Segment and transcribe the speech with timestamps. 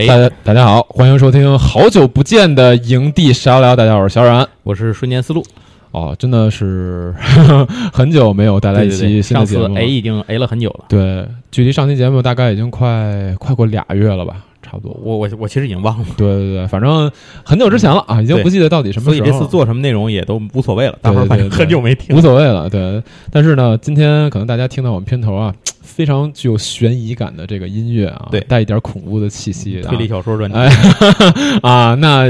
[0.00, 3.76] 哎，大家大家好，欢迎收听好久不见的营地沙聊。
[3.76, 4.48] 大家好，我是小冉。
[4.62, 5.44] 我是瞬间思路。
[5.90, 7.14] 哦，真的是
[7.92, 9.68] 很久没有带来一期新的节目了。
[9.68, 10.86] 上次哎已经哎了很久了。
[10.88, 14.98] 对，距离上期节目大概已经快快过俩月了吧，差不多。
[15.02, 17.12] 我我我其实已经忘了，对对对，反正
[17.44, 19.38] 很久之前了啊，已经不记得到底什么所以时候了。
[19.38, 20.96] 这次做什么内容也都无所谓了。
[21.02, 23.02] 大伙儿反正很久没听无，所谓了，对。
[23.30, 25.54] 但是呢，今天可能大家听到我们片头啊，
[25.90, 30.56] 非常具有悬疑感的这个音乐啊，对带一点恐怖的气息、啊，推理小说专辑。
[30.56, 30.70] 哎
[31.62, 32.22] 啊，那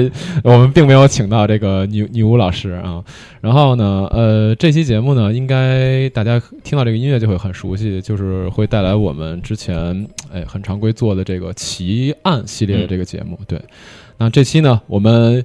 [0.43, 3.05] 我们并没有请到这个女女巫老师啊。
[3.41, 13.39] 然后呢，呃，这期节目呢，应该大家听到这个音乐就会很熟悉，就是会带来我们之前哎很常规做的这个奇案系列的这个节目。
[13.47, 13.61] 对，
[14.19, 15.45] 那这期呢，我们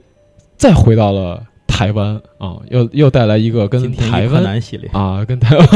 [0.57, 5.67] 再回到了台湾啊，又又带来一个跟台湾南系列，啊，跟台湾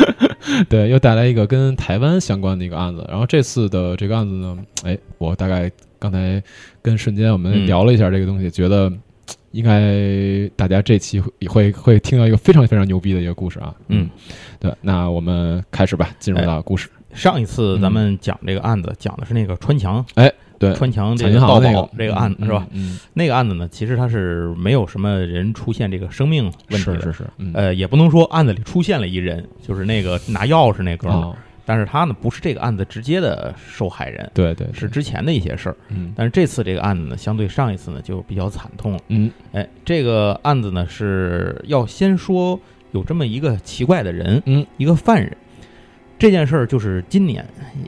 [0.68, 3.04] 对，又带来一个跟台湾相关的一个案子。
[3.08, 6.42] 然后这次的这个案子呢，哎，我大概刚才
[6.80, 8.92] 跟瞬间我们嗯聊了一下这个东西，觉得
[9.52, 13.74] 应该大家这期会会会听到一个非常非常牛逼的一个故事啊。
[13.88, 14.08] 嗯，
[14.58, 16.88] 对，那我们开始吧，进入到故事。
[17.12, 20.04] 上一次咱们讲这个案子，讲的是那个川强，
[20.62, 22.66] 对，穿墙这个盗宝这个案子嗯是吧？？
[22.70, 27.00] 嗯，那个案子呢，其实它是没有什么人出现这个生命嗯问题的。
[27.00, 35.76] 是是是，嗯，呃，也不能说案子里出现了一人，就是那个拿钥匙那哥们儿，哦，但是他呢不是这个案子直接的受害人，对对是，之前的一些事儿。
[35.88, 38.98] 嗯但是这次这个案子呢，相对上一次呢就比较惨痛了。
[39.08, 42.58] 嗯哎，这个案子呢是要先说
[42.92, 45.36] 有这么一个奇怪的人，嗯，一个犯人。
[46.22, 47.44] 这件事儿就是今年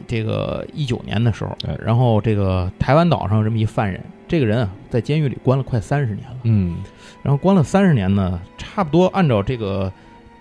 [0.09, 6.79] 这个一九年的时候哎，然后这个台湾岛上有这么一犯人，这个人啊在监狱里关了快三十年了，嗯
[7.23, 9.93] 然后关了三十年呢，差不多按照这个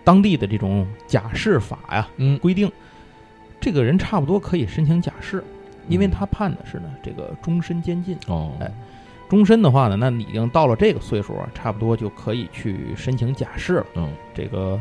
[0.04, 2.68] 当地的这种假释法呀嗯，规定，
[3.62, 5.44] 这个人差不多可以申请假释，
[5.88, 8.18] 因为他判的是呢这个终身监禁。
[8.26, 8.72] 哦，哎
[9.34, 13.86] 终身的话呢，那你已经到了这个岁数啊，差不多就可以去申请假释了。
[13.96, 14.08] 嗯。
[14.32, 14.80] 这个，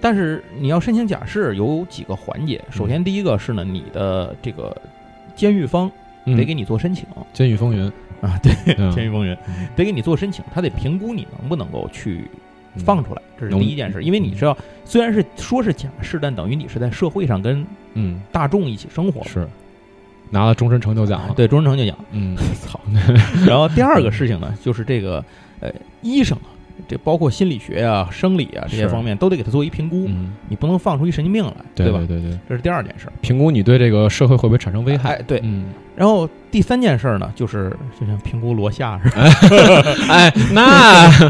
[0.00, 2.64] 但是你要申请假释有几个环节。
[2.70, 4.74] 首先，第一个是呢，你的这个
[5.36, 5.90] 监狱方
[6.24, 6.34] 嗯。
[6.34, 8.90] 得给你做申请、监狱风云，啊，对，嗯。
[8.90, 9.36] 监狱风云。
[9.46, 9.68] 嗯。
[9.76, 12.24] 得给你做申请，他得评估你能不能够去
[12.74, 14.02] 嗯放出来，这是第一件事。
[14.02, 14.56] 因为你是要
[14.86, 18.22] 虽然是说是假释，但等于你是在社会上跟嗯。
[18.32, 19.46] 大众一起生活，是
[20.30, 21.34] 拿了终身成就奖了。
[21.36, 21.96] 对终身成就奖。
[22.12, 22.80] 嗯 操！
[23.46, 25.22] 然后第二个事情呢，就是这个
[25.60, 25.70] 呃，
[26.02, 26.48] 医生啊，
[26.88, 31.98] 这包括心理学啊、生理啊这些方面，都得给他做一评估，嗯，你不能放出一神经病来，对吧？
[31.98, 33.12] 对对对，这是第二件事儿。
[33.20, 35.14] 评估你对这个社会会不会产生危害？
[35.14, 35.40] 哎，对。
[35.42, 39.96] 嗯，然后第三件事儿呢，就是就像评估罗夏似的。
[40.08, 40.62] 哎，那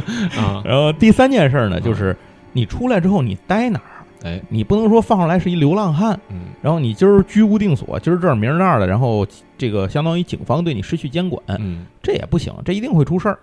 [0.39, 2.17] 啊，然后第三件事儿呢，就是
[2.53, 4.00] 你出来之后你待哪儿？
[4.23, 9.27] 哎，你不能说放出来是一流浪汉，嗯然后你今儿居无定所，今儿这儿明儿那儿的，然后
[9.57, 13.39] 这个相当于警方对你失去监管，嗯这也不行，这一定会出事儿。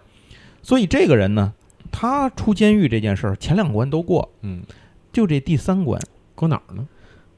[0.61, 1.53] 所以这个人呢，
[1.91, 4.61] 他出监狱这件事儿，前两关都过，嗯，
[5.11, 6.01] 就这第三关，
[6.35, 6.87] 搁哪儿呢？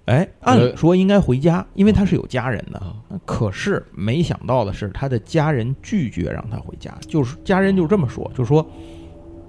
[0.06, 2.80] 哎，按理说应该回家，因为他是有家人的。
[2.80, 2.96] 啊，
[3.26, 8.68] 可是没想到的是，他的家人拒绝让他回家，就是家人就这么说，就说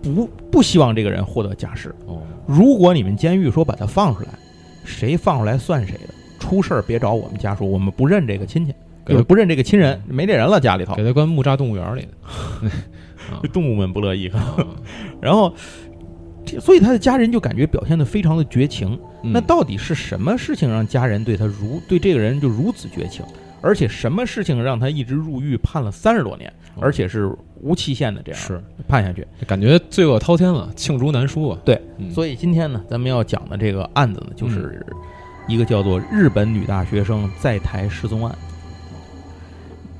[0.03, 1.95] 不不希望这个人获得假释。
[2.07, 4.29] 哦，如果你们监狱说把他放出来，
[4.85, 8.73] 谁放出来算谁的，出事儿别找我们家属，我们不认这个亲戚，
[9.05, 10.95] 给他就不认这个亲人，没这人了家里头。
[10.95, 12.09] 给，他关木栅动物园里
[13.43, 14.31] 这 动物们不乐意。
[15.21, 15.55] 然后，
[16.59, 18.99] 所以他的家人就感觉表现的非常的绝情。
[19.23, 19.33] 嗯。
[19.33, 23.25] 那到底是什么事情让家人对他如对这个人就如此绝情？
[23.63, 26.81] 而且什么事情让他一直入狱判了三十多年，哦。
[26.81, 27.31] 而且是
[27.63, 29.27] 无期限的这样是判下去？
[29.47, 31.59] 感觉罪恶滔天了，罄竹难书啊。
[31.65, 34.85] 对嗯，所以今天呢，咱们要讲的这个案子呢，就是
[35.47, 38.35] 一个叫做日本女大学生在台失踪案。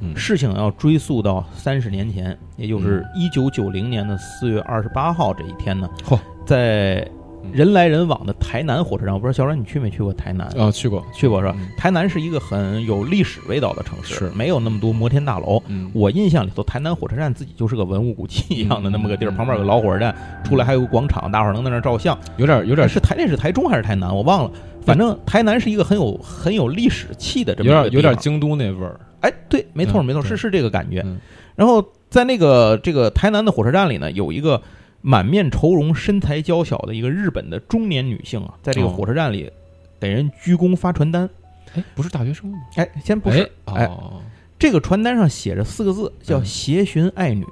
[0.03, 7.11] 嗯事情要追溯到三十年前，也就是一九九零年的四月二十八号这一天呢，嚯在嗯
[7.53, 10.47] 人来人往的台南火车站，我不知道小冉你去没去过台南？
[10.59, 11.55] 啊，去过去过是吧？
[11.59, 15.63] 嗯台南是一个很有历史味道的城市，是没有那么多摩天大楼。
[15.69, 20.15] 嗯，我印象里头，台南火车站自己就是个文物古迹一样的嗯那么个地儿，嗯旁边有个老火车站，
[20.45, 22.19] 出来还有个广场，大伙儿能在那儿照相。
[22.37, 24.15] 有点有点是台那是台中还是台南？
[24.15, 24.51] 我忘了。
[24.85, 28.99] 反正台南是一个很有很有历史气的这么有一个地方点有点京都那味儿。
[29.21, 31.03] 哎，对，没错没错，嗯是是这个感觉。
[31.05, 31.19] 嗯
[31.55, 34.63] 然后在那个这个台南的火车站里呢，有一个
[35.03, 39.51] 满面愁容、身材娇小的一个日本的中年女性啊，在这个哦火车站里
[39.99, 41.29] 给人鞠躬发传单。
[41.75, 42.59] 哎，不是大学生吗？
[42.77, 44.21] 哎，先不是，哎哦
[44.59, 47.47] 这个传单上写着四个字，叫“嗯协寻爱女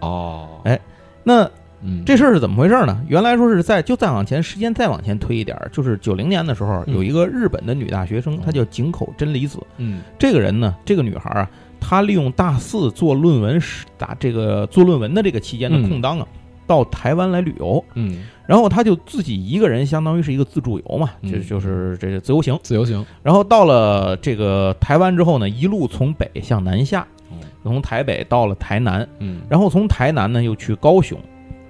[0.00, 0.78] 哦，哎”。
[1.24, 1.50] 那
[1.80, 3.02] 嗯，这事儿是怎么回事呢？
[3.08, 9.58] 原来说是在就再往前，时间再往前推一点儿，就是九零年的时候，嗯有一个日本的女大学生，哦她叫井口真理子。
[9.78, 11.50] 嗯这个人呢，这个女孩啊，
[11.80, 16.26] 她利用大四做论文时打这个做论文的这个期间的嗯空档啊，
[16.72, 21.30] 到台湾来旅游，嗯，然后他就自己一个人，相当于是一个自助游嘛，嗯。
[21.30, 22.58] 这就是这个自由行。
[22.62, 27.36] 自由行，然后到了这个台湾之后呢，一路从北向南下，哦。
[27.62, 31.20] 从台北到了台南，嗯，然后从台南呢又去高雄，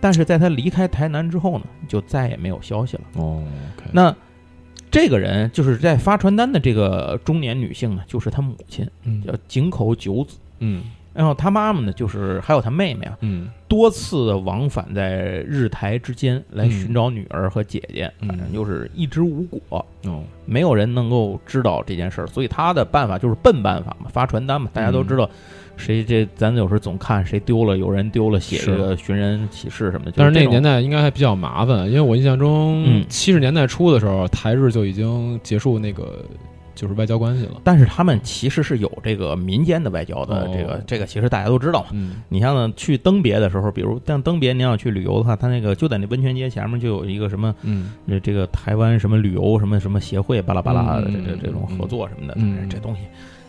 [0.00, 3.02] 但是在他离开台南之后呢，就再也没有消息了。
[3.16, 3.42] 哦
[3.90, 4.14] 那
[4.88, 9.20] 这个人就是在发传单的这个中年女性呢，就是他母亲，嗯。
[9.26, 10.36] 叫井口九子。
[10.60, 10.84] 嗯
[11.14, 24.70] 然后他妈妈呢，就是还有他妹妹啊，嗯多次的往返在日台之间来寻找女儿和姐姐，嗯反正就是一直无果，嗯，没有人能够知道这件事儿，所以他的办法就是笨办法嘛，发传单嘛。
[24.72, 25.28] 大家都知道，
[25.76, 30.12] 谁这咱有时候总看谁丢了，有人丢了，写是这个寻人启事什么的。
[30.16, 36.24] 但是那个年代应该还比较麻烦，因为我印象中嗯，七十年代初的时候，台日就已经结束那个
[36.74, 37.60] 就是外交关系了。
[37.64, 41.88] 但是他们其实是有这个民间的外交的，哦这个这个其实大家都知道嘛。
[41.92, 53.02] 嗯你像呢，去登别的时候，比如像登别，你要去旅游的话，他那个就在那温泉街前面就有一个什么，嗯这这个台湾什么旅游什么什么协会巴拉巴拉的这嗯这这种合作什么的，嗯这东西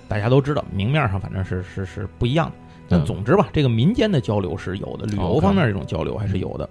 [0.07, 2.53] 大家都知道，明面上反正是是是不一样的。
[2.89, 6.69] 但嗯总之吧，这个民间的交流是有的，旅游方面这种交流还是有的。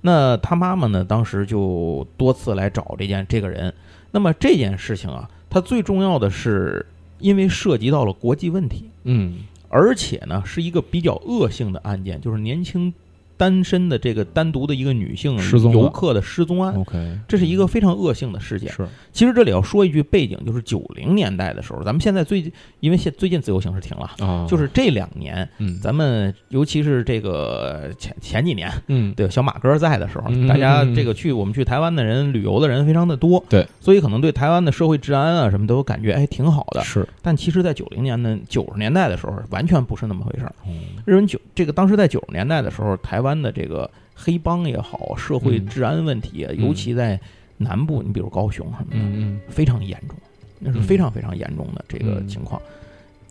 [0.00, 3.72] 那他妈妈呢，当时就多次来找这件这个人。
[4.12, 6.84] 那么这件事情啊，它最重要的是
[7.18, 9.38] 因为涉及到了国际问题，嗯。
[9.68, 12.94] 而且呢是一个比较恶性的案件，就是年轻
[13.36, 16.74] 单身的这个单独的一个女性失踪游客的失踪案。
[16.74, 18.72] ，OK，这是一个非常恶性的事件。
[18.72, 18.86] 是。
[19.12, 25.78] 其实这里要说一句背景，就是九零年代的时候，咱们现在最近，因为现最近自由行是停了，啊，就是这两年，嗯。
[25.80, 29.12] 咱们尤其是这个前前几年，嗯。
[29.14, 30.46] 对小马哥在的时候，嗯。
[30.46, 36.82] 大家这个去我们去台湾的人旅游的人非常的多，对，所以可能对台湾的社会治安啊什么都感觉哎挺好的。
[36.82, 37.06] 是。
[37.22, 40.54] 但其实，在九零年的九十年代的时候，完全不是那么回事儿。
[40.66, 40.74] 嗯
[41.06, 45.66] 日本九这个当时在九十年代的时候，台湾的这个黑帮也好，社会嗯。
[45.66, 47.18] 治安问题尤其在
[47.56, 49.02] 南部，你比如高雄什么
[49.46, 50.16] 的，非常严重，
[50.58, 50.82] 那是嗯。
[50.82, 52.60] 非常非常严重的这个嗯情况。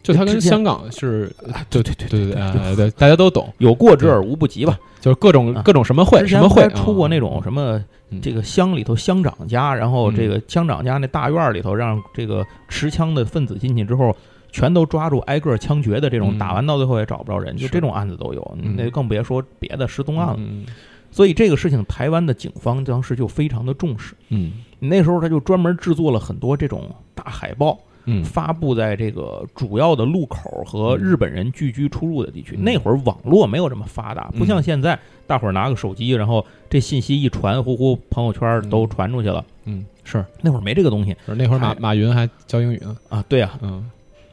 [0.01, 1.31] 就他跟香港是，
[1.69, 4.79] 对对对对对，哎对，大家都懂，有过之而无不及吧。
[4.99, 5.61] 就是各种啊。
[5.63, 8.21] 各种什么会什么会出过那啊种什么嗯。
[8.21, 14.15] 这个乡里头乡长家，然后这个乡长家那大院里头让这个持枪的分子进去之后。
[14.55, 16.37] 全都抓住，挨个枪决的这种，嗯。
[16.37, 18.73] 打完到最后也找不着人，就这种案子都有，嗯。
[18.77, 20.35] 那更别说别的失踪案了。
[20.37, 20.65] 嗯。
[21.11, 24.15] 所以这个事情，台湾的警方当时就非常的重视。
[24.29, 24.53] 嗯。
[24.79, 28.23] 那时候他就专门制作了很多这种大海报，嗯。
[28.23, 32.55] 发布在这个主要的路口和日本人聚居出入的地区。
[32.55, 32.63] 嗯。
[32.63, 34.39] 那会儿网络没有这么发达，嗯。
[34.39, 34.97] 不像现在，
[35.27, 39.43] 大伙儿拿个手机，然后这信息一传，呼呼，朋友圈都传出去了。
[39.65, 39.85] 嗯。
[40.05, 41.13] 是，那会儿没这个东西。
[41.25, 43.83] 那会儿马马云还教英语呢，啊，对啊，嗯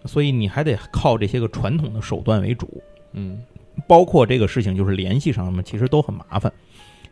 [0.05, 2.83] 所以你还得靠这些个传统的手段为主，
[3.13, 3.41] 嗯
[3.87, 6.53] 包括这个事情就是联系上面，其实都很麻烦。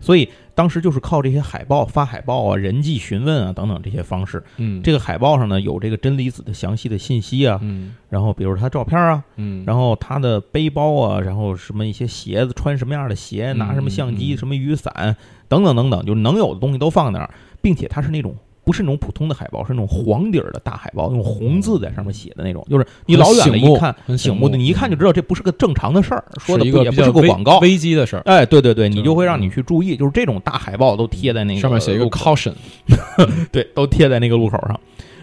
[0.02, 4.42] 所以当时就是靠这些海报、发海报啊、人际询问啊等等这些方式。
[4.56, 15.16] 嗯这个海报上呢有这个真理子的详细的信息啊，嗯然后比如他照片啊，嗯，然后他的背包啊，然后什么一些鞋子，穿什么样的鞋，嗯拿什么相机、嗯什么雨伞
[15.48, 18.34] 等等等等，就能有的东西都放那儿，并且它是那种。
[18.70, 27.58] 不是那种普通的海报，是那种黄底儿的大海报，用红字在上面写的那种，就是你老远了一看，很醒目的，你一看就知道这不是个正常的事儿，说的也不是个广告。
[27.58, 32.52] 危机的事儿，哎，对对对，你就就会让你嗯去注意，就是这种大海报都贴在那个上面写一个 caution，
[33.50, 34.78] 对，都贴在那个路口上。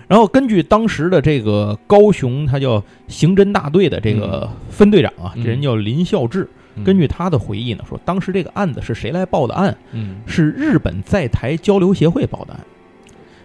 [0.09, 6.43] 然后根据当时的这个高雄，他叫刑侦大队的这个分队长啊，嗯这人叫林孝志。
[6.43, 9.75] 嗯根据他的回忆呢，说当时这个案子是谁来报的案？
[9.93, 12.59] 嗯是日本在台交流协会报的案，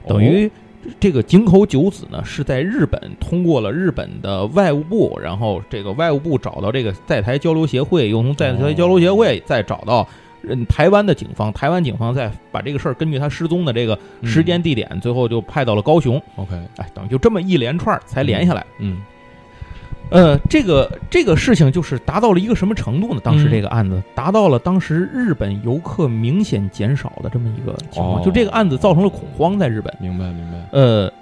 [0.06, 0.50] 等哦于
[0.98, 10.06] 这个井口九子呢是在日本通过了日本的外务部，然后这个外务部找到这个在台交流协会，又从在台交流协会再找到。
[10.44, 16.20] 嗯，台湾的警方，台湾警方再把这个事儿根据他失踪的这个时间地点，最后就派到了高雄。
[16.34, 18.66] OK，哎，等于就这么一连串儿才连下来。
[18.78, 18.96] 嗯
[20.12, 23.20] 呃，这个这个事情就是达到了一个什么程度呢？
[23.24, 29.92] 当时嗯这个案子达到了当时日本游客明显减少的这么一个情况，哦就这个案子造成了恐慌在日本。
[30.00, 31.12] 明白明白，呃，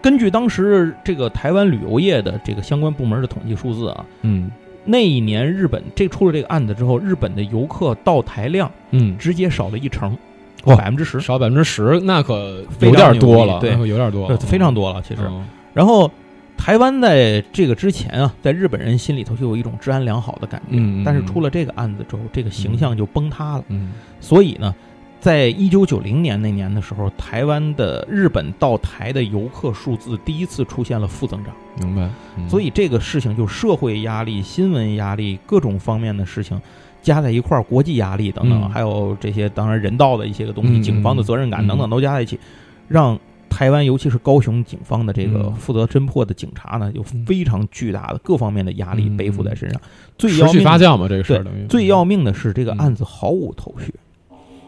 [0.00, 4.50] 根据当时这个台湾旅游业的这个相关部门的统计数字啊，嗯
[4.84, 10.16] 那一年日本这出了这个案子之后，日本的游客到台量嗯，直接少了一成，
[10.64, 15.00] 哇百分之十，少百分之十，那可非有点多了，对有点多了，非常多了。
[15.00, 16.10] 其实，嗯然后
[16.56, 23.64] 台湾在这个之前啊，在日本人心里头就有一种治安良好的感觉，嗯，但是出了这个案子之后，这个形象就崩塌了。
[23.68, 24.72] 嗯所以呢，
[25.20, 31.52] 在一九九零年那年的时候，台湾的日本到台的游客数字第一次出现了负增长。
[31.80, 32.08] 明白。
[32.36, 36.60] 嗯所以这个事情就社会压力、新闻压力各种方面的事情
[37.02, 42.38] 加在一块儿，国际压力等等，嗯还有这些当然人道的一些个东西，嗯警方的责任感嗯等等都加在一起，
[42.86, 43.18] 让
[43.52, 45.54] 台湾尤其是高雄警方的这个嗯。
[45.54, 49.16] 负责侦破的警察呢，有非常巨大的各方面的压力嗯。
[49.16, 49.80] 背负在身上。
[50.16, 52.78] 最要命的发酵嘛，这个事儿最要命的是这个嗯。
[52.78, 53.94] 案子毫无头绪。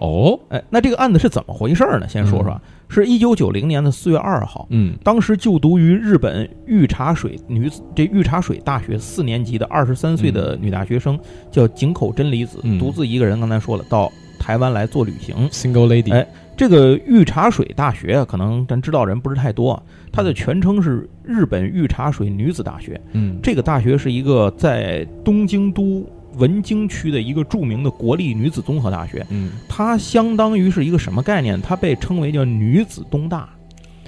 [0.00, 2.06] 哦，哎，那这个案子是怎么回事儿呢？
[2.08, 4.94] 先说说，是一九九零年的四月二号，嗯。
[5.02, 11.18] 当时就读于日本御茶水女子这御茶水大学四年级的二十三岁的女大学生，
[11.50, 12.78] 叫井口真理子，嗯。
[12.78, 15.48] 独自一个人，刚才说了，到台湾来做旅行。
[15.48, 16.26] ，single lady，哎
[16.56, 19.82] 这个御茶水大学啊，可能咱知道人不是太多啊，
[20.12, 23.00] 它的全称是日本御茶水女子大学。
[23.12, 31.60] 嗯，这个大学是一个在东京都文京区的一个著名的国立女子综合大学，嗯，它相当于是一个什么概念？
[31.60, 33.48] 它被称为叫女子东大。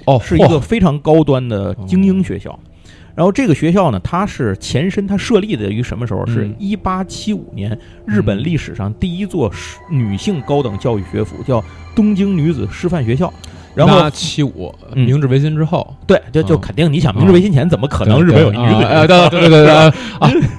[0.07, 2.57] 哦，是一个非常高端的精英学校。
[3.17, 6.25] 然后这个学校呢，它是前身，它设立的于什么时候？
[6.27, 6.55] 是嗯。
[6.59, 13.33] 一八七五年，日本历史上第一座是女性高等教育学府，叫东京女子师范学校。
[13.75, 15.05] 然后七五嗯。
[15.05, 19.91] 明治维新之后，对，就就嗯肯定，你想明治维新前怎么可能日本有女子对对对对对啊，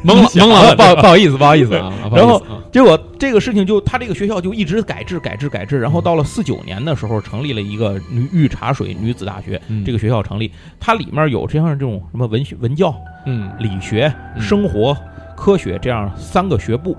[0.03, 9.59] 懵了懵了，不好不好意思不好意思啊，然后啊结果这个事情就他这个学校就一直改制改制改制，然后到了四九年的时候，成立了一个女御茶水女子大学。
[9.67, 12.93] 嗯这个学校成立，它里面有这样这种什么文学、文教、
[13.25, 14.95] 嗯理学、嗯生活、
[15.36, 16.95] 科学这样三个学部，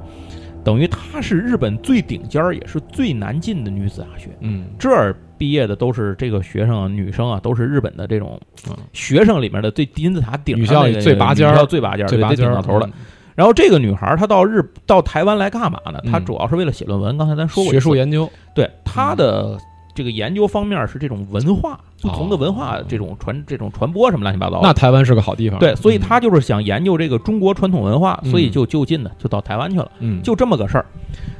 [0.64, 4.30] 等于它是日本最顶尖儿也是最难进的女子大学。
[4.40, 12.86] 嗯这儿毕业的都是这个学生啊，女生啊，都是日本的这种嗯学生里面的最金字塔顶女校最拔尖儿最拔尖儿、最顶到头的。
[12.86, 12.92] 嗯
[13.38, 16.00] 然后这个女孩儿她到日到台湾来干嘛呢？
[16.10, 17.16] 她嗯主要是为了写论文。
[17.16, 19.56] 刚才咱说过学术研究，对她的
[19.94, 24.62] 这个研究方面是这种文化，不同的文化哦这种传这种传播什么乱七八糟的。
[24.64, 30.20] 那台湾是个好地方，对，所以她就是想研究这个中国传统文化，嗯所以就就近的就到台湾去了，嗯。
[30.20, 30.86] 就这么个事儿。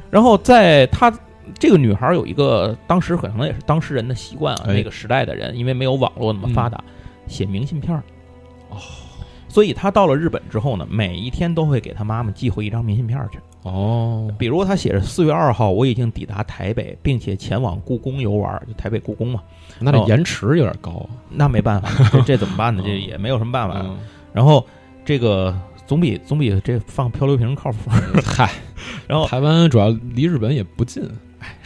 [0.09, 1.13] 然后在她
[1.59, 4.73] 这个女孩有一个当时可能也是当事人的习惯啊，哎。
[4.73, 6.81] 那个时代的人因为没有网络那么发达，
[7.27, 8.01] 写明信片儿。
[8.69, 8.77] 哦，
[9.49, 13.37] 所以他到了日本之后呢，每一天都会给他妈妈寄回一张明信片儿去。
[13.63, 19.41] 哦比如他写着四月二号我已经抵达台北，并且前往故宫游玩，就台北故宫嘛。
[19.79, 22.81] 那这延迟有点高啊，那没办法， 这这怎么办呢？
[22.85, 23.81] 这也没有什么办法。
[23.81, 23.97] 嗯
[24.31, 24.65] 然后
[25.03, 25.53] 这个
[25.87, 27.89] 总比总比这放漂流瓶靠谱。
[28.23, 28.49] 嗨，
[29.07, 31.03] 然后台湾主要离日本也不近，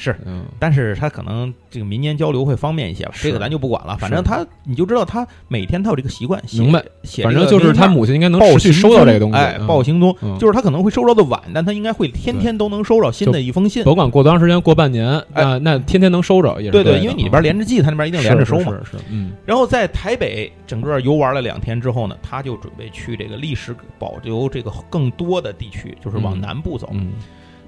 [0.03, 0.43] 是，嗯。
[0.60, 3.95] 但是他可能这个民间交流会方便一些吧，这个咱就不管了。
[3.98, 10.38] 反正他你就知道他每天他有这个习惯，写明白，写反正就是他母亲应该能报持续收到这个东西，报行踪，嗯。
[10.38, 13.83] 就是他可能会收到的晚，但他应该会天天都能收到新的一封信。
[13.86, 15.43] 甭管过多长时间，过半年，哎。
[15.43, 18.72] 那那天天能收着也是对对，因为你这边连着寄，他那边一定连着收嘛。
[18.83, 19.31] 是嗯。
[19.45, 26.41] 然后在台北整个游玩了两天之后呢，他就准备去这个历史保留这个更多的地区，就是往嗯。
[26.41, 26.89] 南部走。
[26.91, 27.12] 嗯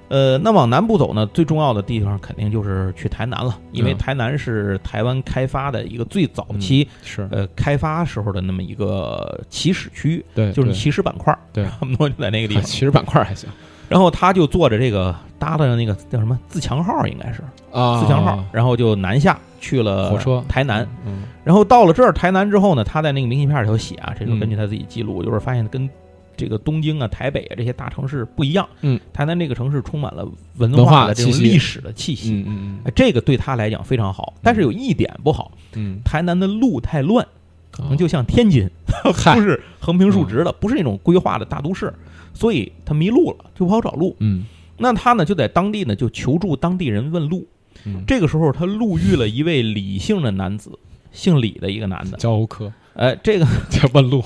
[0.08, 3.98] 呃，那往南部走呢，最重要的地方肯定就是去台南了，因为嗯。
[3.98, 11.64] 台南是台湾开发的一个最早期、是，呃开发时候的那么一个起始区，对，就是起始板块儿，对。
[11.64, 12.62] 差不多就在那个地方。
[12.64, 13.48] 起始板块还行。
[13.88, 17.40] 然后他就坐着这个搭的那个叫什么自强号，应该是
[17.72, 20.44] 啊，自强号，然后就南下去了火车。
[20.48, 24.40] 台南。，嗯然后到了这儿台南之后呢，他在那个明信片里头写啊，这就嗯。
[24.40, 25.88] 根据他自己记录，就是发现跟
[26.36, 28.68] 这个东京啊、台北啊这些大城市不一样。
[28.82, 30.24] 嗯，台南这个城市充满了
[30.56, 32.32] 文文化的这种历史的气息。
[32.32, 37.26] 嗯嗯哎这个对他来讲非常好，但是有一点不好，嗯台南的路太乱，
[37.70, 38.68] 可能就像天津，
[39.04, 41.92] 哦嗨不是横平竖直的，不是那种规划的大都市，
[42.34, 44.14] 所以他迷路了，就不好找路。
[44.20, 44.44] 嗯
[44.78, 47.46] 那他呢就在当地呢就求助当地人问路。
[47.84, 50.78] 嗯，这个时候他路遇了一位李姓的男子，
[51.12, 52.16] 姓李的一个男的。
[52.18, 54.24] 教科哎，这个， 叫问路，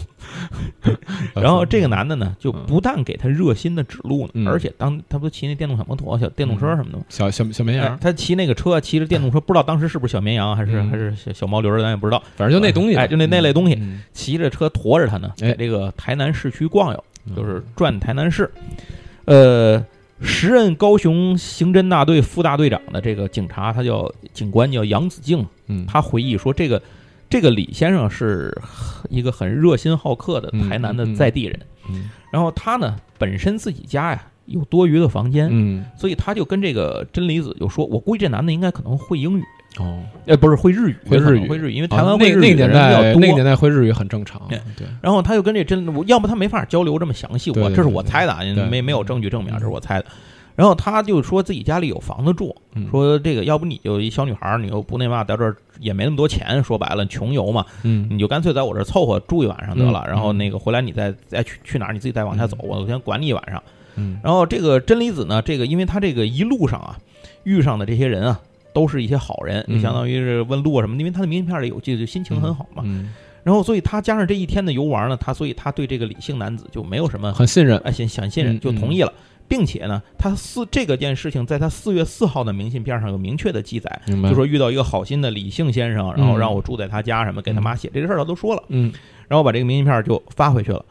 [1.35, 4.49] 然后这个男的呢，就不但给他热心的指路呢，嗯。
[4.49, 7.05] 而且当他不骑那电动小摩托、小电动车什么的吗？
[7.09, 10.89] 小小小绵哎羊，他骑那个车，骑着电动车，不知道当时是不是小绵羊，还是、嗯。
[10.91, 12.23] 还是小小毛驴儿，咱也不知道。
[12.37, 14.03] 反正就那东西，哎就那那类东西嗯。
[14.13, 15.49] 骑着车驮着他呢，哎。
[15.51, 17.35] 在这个台南市区逛悠，嗯。
[17.35, 18.51] 就是转台南市。
[19.25, 19.85] 呃，
[20.21, 26.81] 时任高雄刑侦大队副大队长的这个警察，他叫警官叫杨子敬，嗯，他回忆说，这个
[27.31, 28.55] 这个李先生是
[29.09, 31.59] 一个很热心好客的台南的在地人。
[31.89, 39.43] 嗯然后他呢，本身自己家呀有多余的房间，嗯所以他就跟这个真理子就说：“我估计这男的应该可能会英语，
[39.79, 43.21] 哦，呃，不是会日语，会日语会日语，因为啊台湾会日那那个年语的人比较代，多。
[43.21, 50.07] 那个年代会日语很正常，对对，然后他就跟这真，我要不他没法交流这么详细，我这是我猜的啊，对没没有证据证明，嗯这是我猜的。
[50.61, 52.87] 然后他就说自己家里有房子住，嗯。
[52.91, 58.07] 说这个要不你就一小女孩儿，你又不那嘛，在这儿也没那么多钱，说白了穷游嘛，嗯。
[58.11, 60.11] 你就干脆在我这儿凑合住一晚上得了，嗯。
[60.11, 63.63] 然后那个回来你再再去去哪儿你自己再往下走，我先管你一晚上。
[63.97, 64.21] 嗯。
[64.23, 66.99] 然后这个真理子呢，这个因为他这个一路上啊
[67.45, 68.39] 遇上的这些人啊。
[68.73, 69.75] 都是一些好人，嗯。
[69.75, 72.85] 就相当于是问路啊什么的，因为他的明信片里有记，就心情很好嘛。
[72.87, 73.13] 嗯，
[73.43, 79.13] 然后，所以他加上这一天的游玩呢，他所以他对这个理性男子就没有什么很信任，哎信想信任，嗯就同意了，
[79.51, 84.01] 并且呢，他四这个件事情在他四月四号的明信片上有明确的记载？
[84.07, 88.93] 就说遇到一个好心的李姓先生，然后让我住在他家，什么给他妈写这个事儿，他都说了，嗯。
[89.27, 90.85] 然后把这个明信片就发回去了，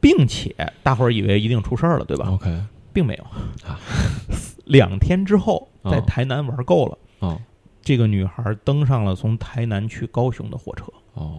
[0.00, 2.58] 并且大伙儿以为一定出事儿了，对吧？，OK，
[2.94, 3.24] 并没有。
[3.68, 3.78] 啊。
[4.64, 7.38] 两天之后，在哦台南玩够了，哦。
[7.82, 10.86] 这个女孩登上了从台南去高雄的火车。
[11.14, 11.38] 哦，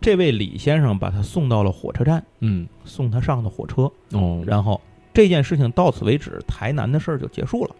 [0.00, 2.66] 这位李先生把她送到了火车站，嗯。
[2.84, 4.80] 送她上的火车，哦，然后
[5.12, 7.70] 这件事情到此为止，台南的事儿就结束了。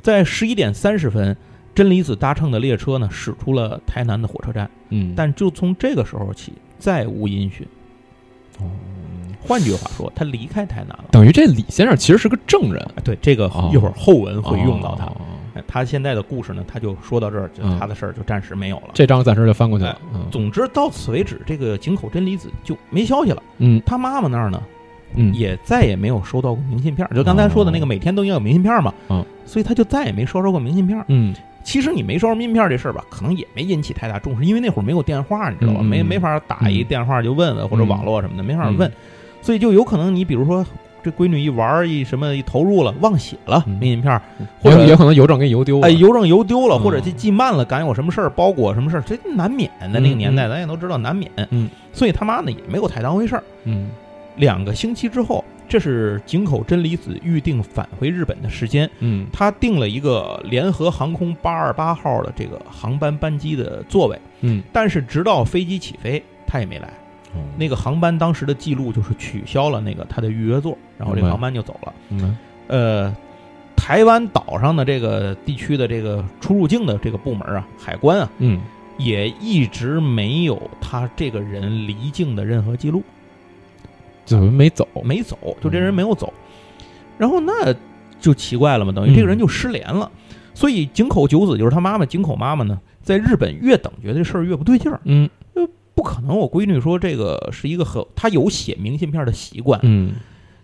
[0.00, 1.36] 在十一点三十分，
[1.74, 7.66] 真理子搭乘的列车呢驶出了台南的火车站，嗯，但就从这个时候起再无音讯。
[8.60, 8.70] 哦
[9.46, 11.04] 换句话说，他离开台南了。
[11.10, 15.12] 等于这李先生其实是个证人，哎对，这个哦一会儿后文会用到他。
[15.68, 18.92] 他现在的故事呢，他就说到这儿，他的事儿就暂时没有了。
[18.94, 23.42] 这章暂时就翻过去了总之到此为止，这个井口真理子就没消息了。
[23.58, 24.62] 嗯他妈妈那儿呢，
[25.16, 31.02] 嗯，也再也没有收到过明信片儿，就刚才说的那个每天都应该有明信片嘛，嗯，所以他就再也没收着过明信片。
[31.08, 35.78] 嗯其实你没收着明信片这事儿吧，可能也没引起太大重视，因为那会儿没有电话，你知道吧？
[35.82, 38.92] 嗯没没法打一嗯电话就问问，或者嗯网络什么的没法问嗯，
[39.40, 40.62] 所以就有可能你比如说
[41.02, 44.20] 这闺女一玩儿一什么一投入了，忘写了嗯明信片，
[44.60, 45.86] 或者也也可能邮政给你邮丢了。
[45.86, 49.98] 哎，邮政邮丢了，嗯或者这寄慢了，赶有什么事儿，包裹什么事儿，这难免的。
[50.00, 51.30] 那个年代，咱也都知道难免。
[51.50, 53.44] 嗯，所以他妈呢也没有太当回事儿。
[53.64, 53.88] 嗯
[54.36, 59.26] 两个星期之后，这是井口真理子预定返回日本的时间，嗯。
[59.32, 66.92] 他订了一个联合航空八二八号的这个航班班机的座位，嗯，但是直到飞机起飞，他也没来。
[67.56, 71.92] 那个航班当时的记录就是取消了那个他的预约座，然后这个航班就走了。
[72.10, 72.36] 嗯
[72.68, 73.16] 呃，
[73.76, 78.60] 台湾岛上的这个地区的这个出入境的这个部门啊，海关啊，嗯。
[78.96, 83.02] 也一直没有他这个人离境的任何记录，
[84.24, 84.86] 怎么没走？
[85.04, 86.32] 没走，就这人没有走。
[87.18, 87.74] 然后那
[88.18, 90.10] 就奇怪了嘛，等于这个人就失联了。
[90.54, 95.28] 所以井口九子就是他妈妈井口妈妈呢，在日本越等觉得这事儿越不对劲儿，嗯
[95.94, 96.36] 不可能。
[96.36, 100.14] 我闺女说这个是一个很，她有写明信片的习惯，嗯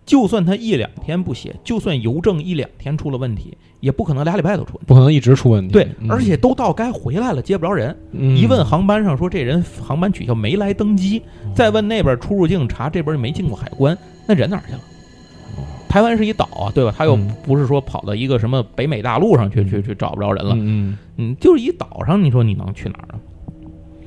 [0.06, 4.86] 就算他一两天不写，就算邮政一两天出了问题，也不可能俩礼拜都出问题。
[4.86, 5.72] 不可能一直出问题。
[5.72, 7.96] 对，嗯而且都到该回来了，接不着人。
[8.12, 11.22] 嗯一问航班上说这人航班取消没来登机，
[11.54, 14.80] 再问那边出入境查这边没进过海关，那人哪儿去了？
[15.88, 16.94] 台湾是一岛啊，对吧？
[16.96, 23.20] 他又嗯不是说跑到一个什么北美大陆上去去去找不着人了，嗯嗯，就是一岛上，你说你能去哪儿呢？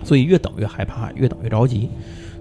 [0.03, 1.89] 所以越等越害怕，越等越着急。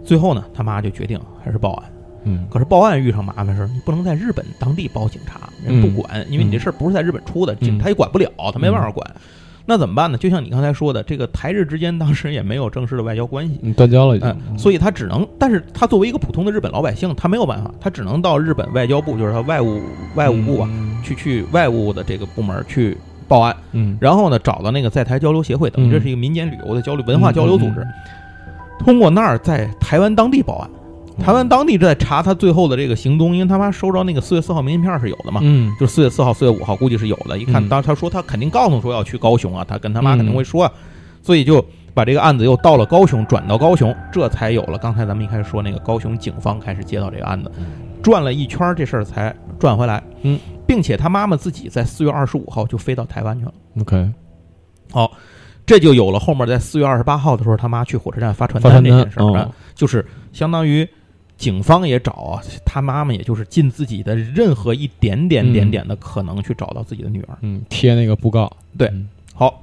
[0.05, 1.93] 最后呢，他妈就决定还是报案。
[2.25, 9.09] 嗯可是报案遇上麻烦事儿，你不能在日本当地报警察，人不嗯管，因为你这事儿不是在日本出的，警察也管不了，他没办法管。
[9.65, 10.19] 那怎么办呢？
[10.19, 14.59] 就像你刚才说的，这个台日之间当时也没有正式的外交关系，嗯，断交了已经嗯，。
[14.59, 19.81] 所以他只能，但是他作为一个普通的日本老百姓，他没有办法，他只能到日本外交部，就是他外务
[20.17, 27.87] 外务部啊，嗯去去外务的这个部门去报案，嗯，然后呢找到那个在台交流协会，等于嗯这是一个民间旅游的交流文化交流组织嗯，
[28.81, 30.69] 通过那儿在台湾当地报案。
[31.21, 37.39] 台湾当地在查他最后的这个行踪，因为他妈收着那个四月四号明信片是有的嘛，嗯就是四月四号、四月五号估计是有的。
[37.39, 40.73] 一看，嗯当时他说他肯定告诉说要去高雄啊，他跟他妈肯定会说啊，
[41.23, 47.51] 所以就把这个案子又到了高雄，转到高雄，这才有了刚才咱们一开始说那个高雄警方开始接到这个案子，
[48.03, 50.03] 转了一圈儿这事儿才转回来。
[50.23, 53.53] 嗯，并且他妈妈自己在四月二十五号就飞到台湾去了。
[53.81, 54.11] ，OK，
[54.91, 55.13] 好，
[55.67, 60.89] 这就有了后面在四月二十八号的时候，他妈去火车站发传单单这件事儿，啊哦就是相当于
[61.43, 67.37] 警方也找啊，他妈妈也就是尽自己的任何一点点嗯点点的可能去找到自己的女儿。
[67.41, 68.49] 嗯，贴那个布告。
[68.79, 69.61] 对嗯好，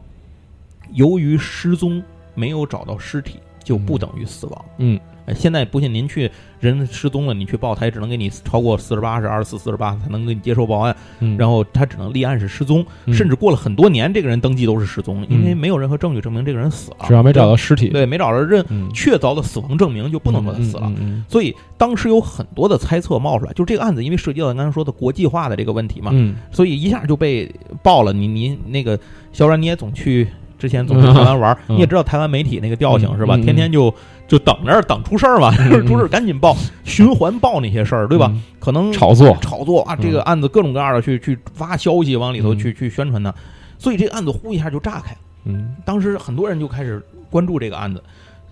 [0.92, 2.04] 由于失踪
[2.36, 4.65] 没有找到尸体，就不等于死亡。
[4.80, 20.92] 嗯哎，现在不信您去人失踪了，你去报，他也只能给你超过四十八是二十四、四十八才能给你接受报案，嗯，然后他只能立案是失踪，嗯甚至过了很多年，这个人登记都是失踪，因为嗯没有任何证据证明这个人死了，只要没找到尸体，对，没找到任嗯，确凿的死亡证明，就不能说他死了。
[21.28, 27.50] 所以当时有很多的猜测冒出来，就这个案子因为涉及到刚才说的国际化的这个问题嘛，嗯所以一下就被
[27.84, 28.12] 爆了。
[28.12, 29.00] 你你那个
[29.32, 30.28] 小冉你也总去
[30.60, 33.38] 之前总去台湾玩你也知道台湾媒体那个调性是吧？
[33.38, 33.91] 天天就
[34.28, 35.50] 就等着等出事儿嘛，
[35.88, 38.30] 出事儿赶紧报， 循环报那些事儿，对吧？
[38.32, 38.43] 嗯？
[38.60, 40.02] 可能炒作，炒作啊，嗯。
[40.02, 42.60] 这个案子各种各样的去去发消息往里头嗯。
[42.60, 43.34] 去去宣传它，
[43.78, 45.13] 所以这个案子呼一下就炸开。
[45.13, 45.17] 了。
[45.45, 45.76] 嗯。
[45.86, 48.04] 当时很多人就开始关注这个案子，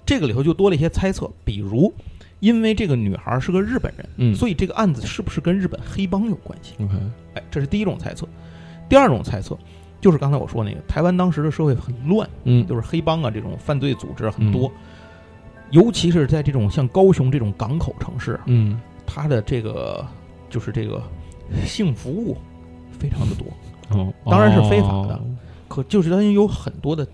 [0.06, 1.94] 这个里头就多了一些猜测，比如
[2.40, 6.74] 因为这个女孩是个日本人，嗯，所以这个案子是不是跟日本黑帮有关系？
[7.34, 8.26] 哎，这是第一种猜测。
[8.90, 9.58] 第二种猜测
[10.00, 12.66] 就是刚才我说那个，台湾当时的社会很乱，嗯。
[12.68, 14.72] 就是黑帮啊这种犯罪组织很多，
[15.72, 18.80] 尤其是在这种像高雄这种港口城市，嗯。
[19.06, 20.06] 它的这个
[20.50, 21.02] 就是这个
[21.66, 22.38] 性服务
[23.00, 23.48] 非常的多，
[23.98, 25.22] 哦，当然是非法的哦。
[25.70, 27.08] 可就是它有很多的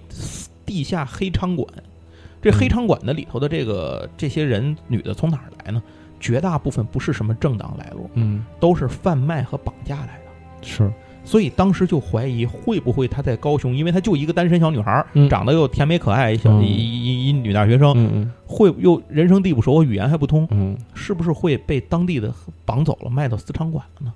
[0.65, 1.67] 地下黑娼馆。
[2.41, 5.81] 这黑娼馆的里头的这个这些人女的从哪儿来呢？
[6.19, 8.43] 绝大部分不是什么正当来路，嗯。
[8.59, 10.67] 都是贩卖和绑架来的。
[10.67, 10.91] 是
[11.25, 15.29] 所以当时就怀疑会不会她在高雄，因为她就一个单身小女孩，嗯。
[15.29, 20.77] 长得又甜美可爱，一一一一女大学生，会又人生地不熟，语言还不通，嗯。
[20.93, 22.33] 是不是会被当地的
[22.65, 24.13] 绑走了，卖到私娼馆了呢？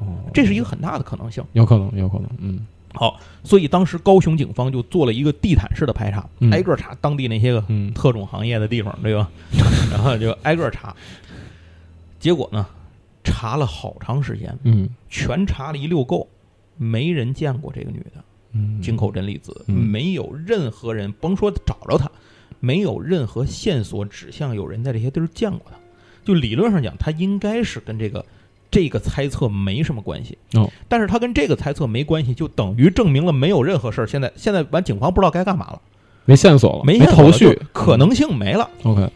[0.00, 1.42] 哦，这是一个很大的可能性。
[1.52, 2.66] 有可能有可能，嗯。
[2.92, 6.50] 好，所以当时高雄警方就做了一个地毯式的排查，嗯。
[6.52, 7.92] 挨个查当地那些个嗯。
[7.92, 9.28] 特种行业的地方，对吧？
[9.90, 10.94] 然后就挨个查，
[12.20, 12.64] 结果呢，
[13.24, 14.88] 查了好长时间，嗯。
[15.10, 16.28] 全查了一溜够，
[16.76, 18.24] 没人见过这个女的。
[18.56, 22.08] 嗯，井口真理子，嗯没有任何人，甭说找着她，
[22.60, 25.76] 没有任何线索指向有人在这些地儿见过她。
[26.24, 28.24] 就理论上讲，她应该是跟这个
[28.70, 30.38] 这个猜测没什么关系。
[30.52, 34.06] 哦，但是她跟这个猜测没关系，就等于证明了没有任何事儿。
[34.06, 35.82] 现在现在完，警方不知道该干嘛了，
[36.24, 38.70] 没线索了，没没头绪可能性没了。
[38.84, 39.10] OK，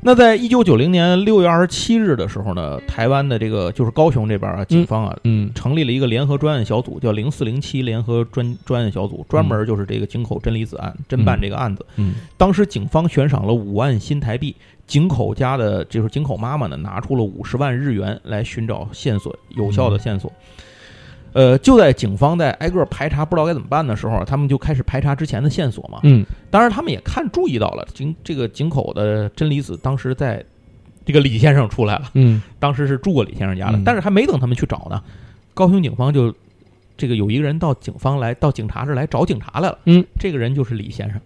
[0.00, 11.84] 那在一九九零年六月二十七日的时候呢，台湾的这个就是高雄这边啊，警方啊，嗯成立了一个联合专案小组，叫零四零七联合专专案小组，专门就是这个井口真理子案侦办这个案子。
[11.96, 14.54] 嗯当时警方悬赏了五万新台币，
[14.86, 20.32] 井口家的就是井口妈妈呢拿出了五十万日元来寻找线索，有效的线索。
[21.32, 26.00] 呃，就在警方在挨个排查不知道该怎么办的时候，他们就开始排查之前的线索嘛。
[26.02, 26.24] 嗯。
[26.50, 30.44] 当然，他们也看注意到了井这个井口的真理子当时在
[31.04, 32.10] 这个李先生出来了。
[32.14, 32.42] 嗯。
[32.58, 33.82] 当时是住过李先生家的，嗯。
[33.84, 35.02] 但是还没等他们去找呢，
[35.54, 36.34] 高雄警方就
[36.96, 41.20] 这个有一个人到警方来到警察这儿来找警察来了，嗯，这个人就是李先生，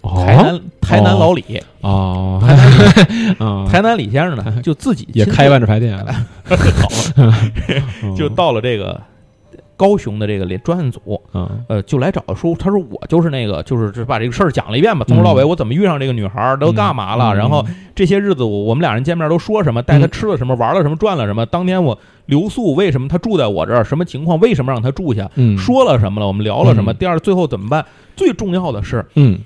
[0.00, 0.24] 哦。
[0.24, 2.42] 台南台南老李，哦。
[2.44, 3.34] 台南李。
[3.38, 5.96] 啊， 台南李先生呢就自己亲自也开万智牌店，
[6.44, 6.88] 好，
[7.22, 7.34] 了
[8.18, 9.00] 就到了这个
[9.76, 11.48] 高雄的这个联专案组，嗯。
[11.68, 17.36] 呃，就来找说，他说我就是那个，就是就把这个事儿讲了一遍吧，从头到尾我怎么遇上这个女孩儿，都干嘛了，嗯。
[17.36, 25.56] 然后这些日子我我们俩人见面都说什么，带她吃了什么，玩了什么，赚了什么，当天我留宿为什么她住在我这儿，什么情况，为什么让她住下，嗯。
[25.58, 26.96] 说了什么了，我们聊了什么，嗯。
[26.96, 27.84] 第二最后怎么办？
[28.16, 29.38] 最重要的是，嗯。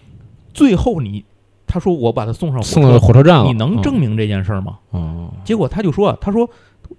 [0.53, 1.25] 最后你
[1.67, 4.79] 他说我把她送上送到火车，火车站了，你能证明这件事儿吗？
[4.91, 5.31] 哦。
[5.45, 6.49] 结果他就说，他说，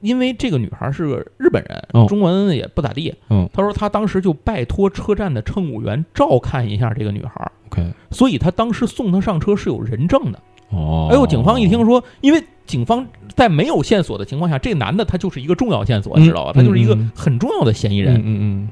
[0.01, 2.05] 因为这个女孩是个日本人，哦。
[2.07, 3.13] 中文也不咋地。
[3.29, 7.91] 嗯他说他当时就拜托车站的乘务员照看一下这个女孩，OK。
[8.11, 10.39] 所以他当时送她上车是有人证的。
[10.69, 16.51] 哦，哎呦，警方一听说，因为警方在没有线索的情况下，这男的他就是一个重要线索，嗯知道吧？
[16.53, 17.11] 他就是一个嗯。
[17.15, 18.69] 很重要的嫌疑人，嗯嗯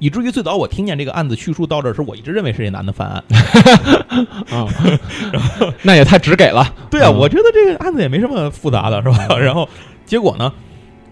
[0.00, 3.24] 以至于最早我听见这个案子叙述到这儿时，我一直认为是这男的犯案。
[4.10, 4.26] 嗯
[4.58, 4.68] 啊，
[5.82, 7.16] 那也太直给了，对啊，嗯。
[7.18, 9.38] 我觉得这个案子也没什么复杂的，是吧？
[9.38, 9.68] 然后
[10.06, 10.52] 结果呢，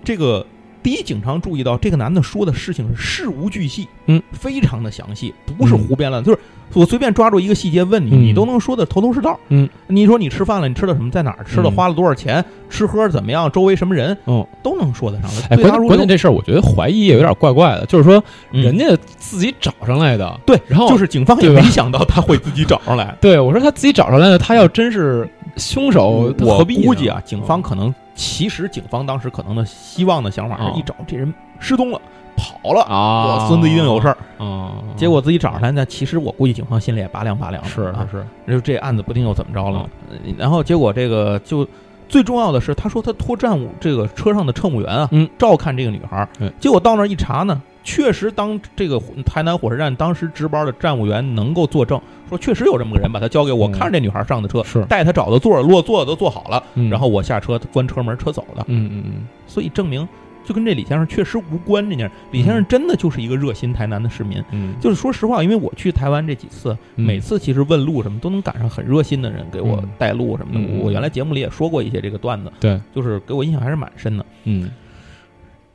[0.05, 0.45] 这个
[0.83, 6.39] 第一警察注意到这个男的说的事情是事无巨细，嗯，非常的详细，不是胡编乱，就是
[6.75, 9.39] 我随便抓住一个细节问你，嗯你都能说的头头是道。
[9.49, 11.45] 嗯，你说你吃饭了，你吃的什么，在哪儿？
[11.45, 11.73] 吃的，嗯。
[11.73, 15.47] 花了多少钱，吃喝怎么样，周围什么人，嗯，都能说得上来。
[15.51, 18.87] 哎，关键这事儿，我觉得怀疑也有点怪怪的，就是说嗯人家
[19.19, 23.15] 自己找上来的，对，然后就是警方也没想到他会自己找上来。
[23.21, 25.29] 对我说他自己找上来的，他要真是
[25.59, 30.73] 凶手，我何必估计啊，警方可能其实警方当时可能的希望的想法哦。
[30.73, 32.01] 是一找这人失踪了，
[32.37, 32.83] 跑了。
[32.83, 37.69] 啊，我孙子一定有事儿，啊，结果自己找上来，那其实我估计警方心里也拔凉拔凉的。
[37.69, 39.89] 是啊，是是，就这案子不定又怎么着了？
[40.37, 41.67] 然后结果这个就
[42.09, 45.29] 最重要的是，他说他托站务这个车上的乘务员啊，嗯。
[45.39, 46.29] 照看这个女孩儿。
[46.61, 58.65] 结果到那儿一查呢，确实当这个台南火车站当时值班的站务员能够作证，说确实有这么个人，把他交给我，嗯看着这女孩上的车，是，带她找的座儿，落座的都坐好了，嗯然后我下车关车门，车走的。
[58.69, 59.13] 嗯嗯嗯，
[59.47, 60.09] 所以证明
[60.45, 62.15] 就跟这李先生确实无关这件事。
[62.31, 64.43] 李先生真的就是一个热心台南的市民。
[64.51, 70.79] 嗯，就是说实话，因为我去台湾这几次，嗯每次其实问路什么都能赶上很热心的人给我嗯带路什么的。
[70.79, 74.25] 我原来节目里也说过一些这个段子，对，就是给我印象还是蛮深的。
[74.45, 74.71] 嗯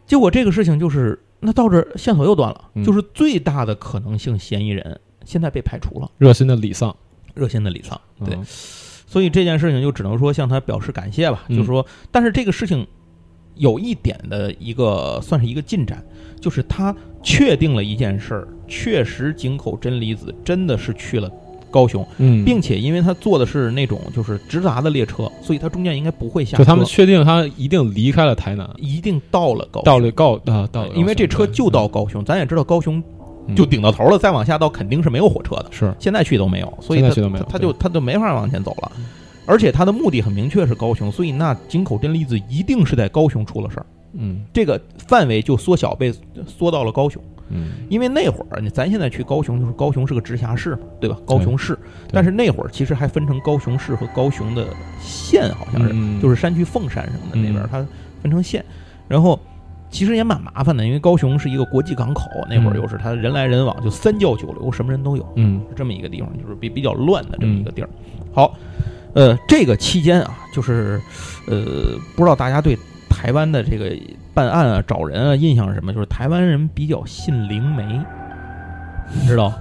[0.06, 6.10] 结果这个事情就是，那到这儿线索又断了，嗯就是最大的可能性嫌疑人现在被排除了。
[6.18, 6.96] 热心的李丧，
[7.34, 8.46] 热心的李丧，对，嗯
[9.10, 11.46] 所以这件事情就只能说向他表示感谢吧。
[11.48, 12.86] 嗯就是说，但是这个事情
[13.56, 16.04] 有一点的一个算是一个进展，
[16.42, 21.32] 就是他确定了一件事儿，确实井口真理子真的是去了
[21.70, 26.64] 高雄，嗯，并且因为他坐的是那种就是直达的列车，所以他中间应该不会下车。
[26.64, 33.02] 就他们确定他一定离开了台南，一定到了高雄，到了高啊到了高，因为这车就到高雄，咱也知道高雄
[33.48, 33.56] 嗯。
[33.56, 35.68] 就顶到头了，再往下到肯定是没有火车的。
[35.72, 35.94] 是。
[36.00, 38.92] 现在去都没有，所以他去都没有他他就他就没法往前走了。
[39.46, 44.44] 而且他的目的很明确是高雄，所以那井口真理子一定是在高雄出了事儿，嗯。
[44.52, 46.14] 这个范围就缩小被
[46.46, 47.22] 缩到了高雄。
[47.50, 51.18] 嗯因为那会儿你咱现在去高雄，就是高雄是个直辖市嘛，对吧？
[51.26, 51.78] 高雄市，
[52.12, 54.68] 但是那会儿其实还分成高雄市和高雄的
[55.00, 57.88] 县，好像是，嗯就是山区凤山什么的那边嗯它
[58.22, 58.64] 分成县，
[59.08, 59.40] 然后。
[59.90, 65.26] 其实也蛮麻烦的，因为高雄是一个国际港口，那会儿嗯又是它人来人往，就三教九流，什么人都有。
[65.36, 67.90] 嗯是这么一个地方，就是比比较乱的这么一个地儿。
[68.34, 68.54] 好，
[69.14, 71.00] 呃，这个期间啊，就是
[71.48, 72.78] 呃，不知道大家对
[73.10, 73.98] 台湾的这个
[74.38, 75.92] 办案啊、找人啊印象是什么？
[75.92, 77.84] 就是台湾人比较信灵媒，
[79.20, 79.52] 你知道？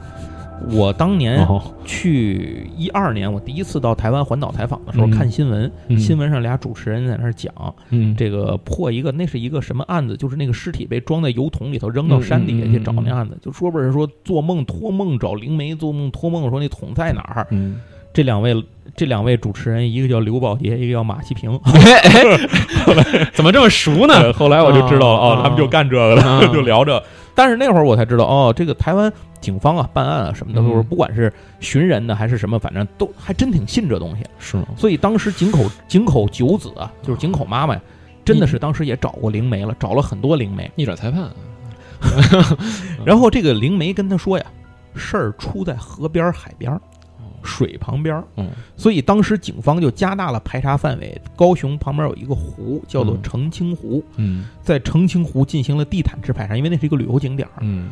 [0.70, 7.50] 我当年哦去一二年，我第一次到台湾环岛采访的时候，嗯看新闻，嗯新闻上俩主持人在那儿讲，
[7.88, 10.14] 嗯这个破一个，那是一个什么案子？
[10.14, 17.46] 就是那个尸体被装在油桶里头扔到山底下去找那案子，就说不是说做梦托梦找灵媒，做梦托梦说那桶在哪儿？
[17.50, 17.80] 嗯，
[18.12, 18.54] 这两位
[18.94, 21.58] 这两位主持人，一个叫刘宝杰，一个叫马西平。
[23.32, 24.14] 怎么这么熟呢？
[24.14, 27.02] 呃后来我就知道了，啊哦，他们就干这个了，啊 就聊这。
[27.34, 34.24] 但是那会儿我才知道，哦，这个台湾警方啊办案啊什么的，嗯都是不管是寻人的还是什么，反正都还真挺信这东西。
[34.38, 34.66] 是吗？
[34.76, 37.80] 所以当时井口井口九子啊，就是井口妈妈呀，
[38.24, 40.70] 真的是当时也找过灵媒了，找了很多灵媒。
[40.76, 41.28] 逆转裁判，
[43.04, 44.44] 然后这个灵媒跟他说呀，
[44.94, 46.80] 事儿出在河边儿海边儿
[47.46, 48.50] 水旁边儿嗯。
[48.76, 51.18] 所以当时警方就加大了排查范围。
[51.34, 53.22] 高雄旁边有一个湖叫做嗯。
[53.22, 54.46] 澄清湖，嗯。
[54.62, 57.90] 在澄清湖进行了地毯式排查，因为那是一个旅游景点儿，嗯。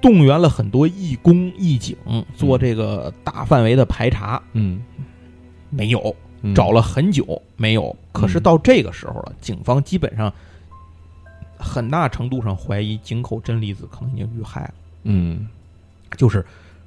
[0.00, 1.96] 动员了很多义工义警
[2.36, 4.82] 做这个大范围的排查，嗯，
[5.70, 6.54] 没有，嗯。
[6.54, 7.96] 找了很久没有。
[8.12, 10.30] 可是到这个时候了，警方基本上
[11.58, 15.48] 很大程度上怀疑井口真理子可能已经遇害了，嗯。
[16.18, 16.44] 就是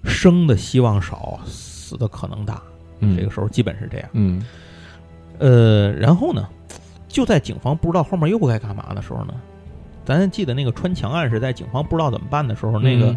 [0.07, 2.61] 生的希望少，死的可能大。
[2.99, 4.09] 嗯这个时候基本是这样。
[4.13, 4.41] 嗯
[5.37, 6.47] 呃，然后呢，
[7.07, 9.33] 就在警方不知道后面又该干嘛的时候呢，
[10.03, 13.15] 咱记得那个穿墙案是在警方不知道怎么办的时候，那个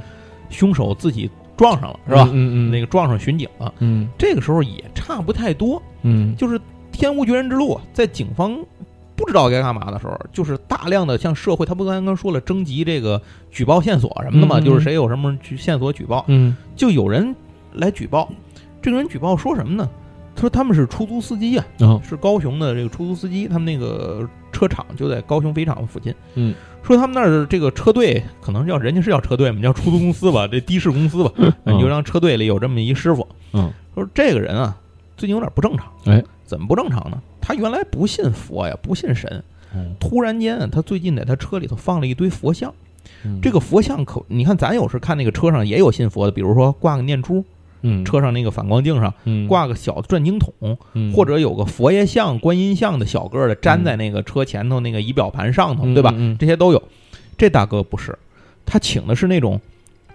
[0.50, 2.24] 凶手自己撞上了，是吧？
[2.32, 3.72] 嗯嗯那个撞上巡警了。
[3.78, 6.60] 嗯这个时候也差不太多，嗯就是
[6.92, 8.58] 天无绝人之路，啊在警方
[9.20, 17.34] 不知道该干嘛的时候，就是大量的向社会，他不刚刚说了征集这个举报线索什么的嘛，嗯嗯就是谁有什么举线索举报，嗯就有人
[17.74, 18.28] 来举报。
[18.82, 19.88] 这个人举报说什么呢？
[20.34, 26.14] 他说他们是出租司机啊，哦是高雄的这个出租司机，他们那个车厂就在高雄飞厂附近。
[26.34, 31.32] 嗯，说他们那儿的这个车队，可能叫人家是叫车队嘛，叫出租公司吧，这的士公司吧，
[31.64, 33.26] 你就让车队里有这么一师傅。
[33.52, 34.74] 嗯，说这个人啊，
[35.16, 35.86] 最近有点不正常。
[36.06, 37.20] 哎，怎么不正常呢？
[37.50, 39.42] 他原来不信佛呀，不信神，
[39.98, 42.72] 突然间啊他最近在他车里头放了一堆佛像。
[43.24, 43.40] 嗯。
[43.42, 47.44] 这个佛像可，你看咱有时看那个车上也有信佛的，比如说挂个念珠，
[47.82, 48.04] 嗯。
[48.04, 49.48] 车上那个反光镜上嗯。
[49.48, 51.12] 挂个小的转经筒，嗯。
[51.12, 56.14] 或者有个佛爷像、观音像的小个儿的粘在那个车前头那个仪表盘上头，对吧？
[56.16, 56.36] 嗯。
[56.38, 56.80] 这些都有。
[57.36, 58.16] 这大哥不是，
[58.64, 59.60] 他请的是那种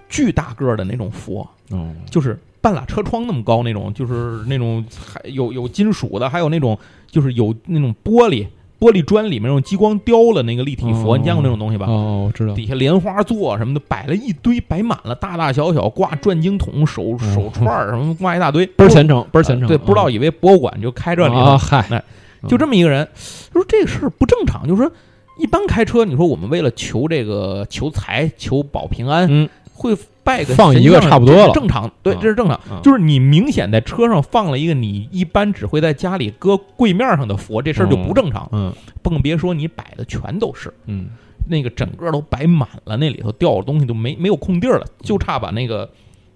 [0.08, 1.92] 巨大个儿的那种佛，哦。
[2.10, 6.78] 就是半拉车窗那么高那种，就是那种还有有金属的，还有那种
[7.10, 8.46] 就是有那种玻璃
[8.80, 11.86] 玻璃砖里面用激光雕了那个立体佛，哦你见过那种东西吧？
[11.88, 22.04] 哦，我知道，底下莲花座什么的摆了一堆，摆满了，大大小小挂转经筒、手手串儿什么挂一大堆， 倍儿虔诚，倍儿虔诚，对，不知道以为博物馆就开这里头啊，嗨，
[22.48, 23.08] 就这么一个人，
[23.54, 24.92] 就说这个事儿不正常，就是说
[25.40, 32.56] 一般开车，你说我们为了求这个求财、求保平安，嗯会拜个放一个差不多了正常，对，啊这是正常。
[32.56, 41.08] 啊就是你明显在车上放了一个你一般只会在家里搁柜面上的佛，这事儿就不正常，嗯更别说你摆的全都是嗯
[41.48, 45.88] 那个整个都摆满了，那里头掉的东西都没没有空地儿了，就差把那个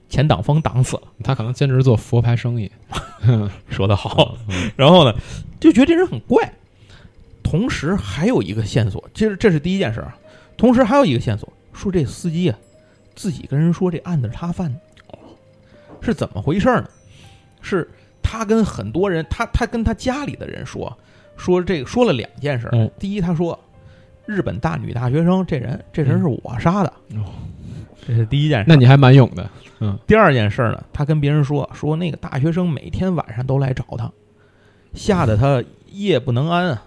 [0.09, 1.03] 前挡风挡死了。
[1.23, 2.69] 他可能兼职做佛牌生意，
[3.69, 5.15] 说的好，嗯 然后呢，
[5.59, 6.53] 就觉得这人很怪。
[7.41, 10.15] 同时还有一个线索，这是这是第一件事儿啊。
[10.55, 12.57] 同时还有一个线索，说这司机啊，
[13.19, 14.79] 自己跟人说这案子是他犯的，
[15.99, 16.87] 是怎么回事呢？
[17.61, 17.85] 是
[18.23, 20.97] 他跟很多人，他他跟他家里的人说，
[21.35, 23.59] 说这个说了两件事第一，他说
[24.25, 26.93] 日本大女大学生这人，这人是我杀的。
[27.17, 27.25] 哦
[28.07, 28.65] 这是第一件事。
[28.69, 29.49] 那你还蛮勇的，
[29.81, 34.09] 嗯第二件事呢，他跟别人说说那个大学生每天晚上都来找他，
[34.93, 36.83] 吓得他夜不能安啊。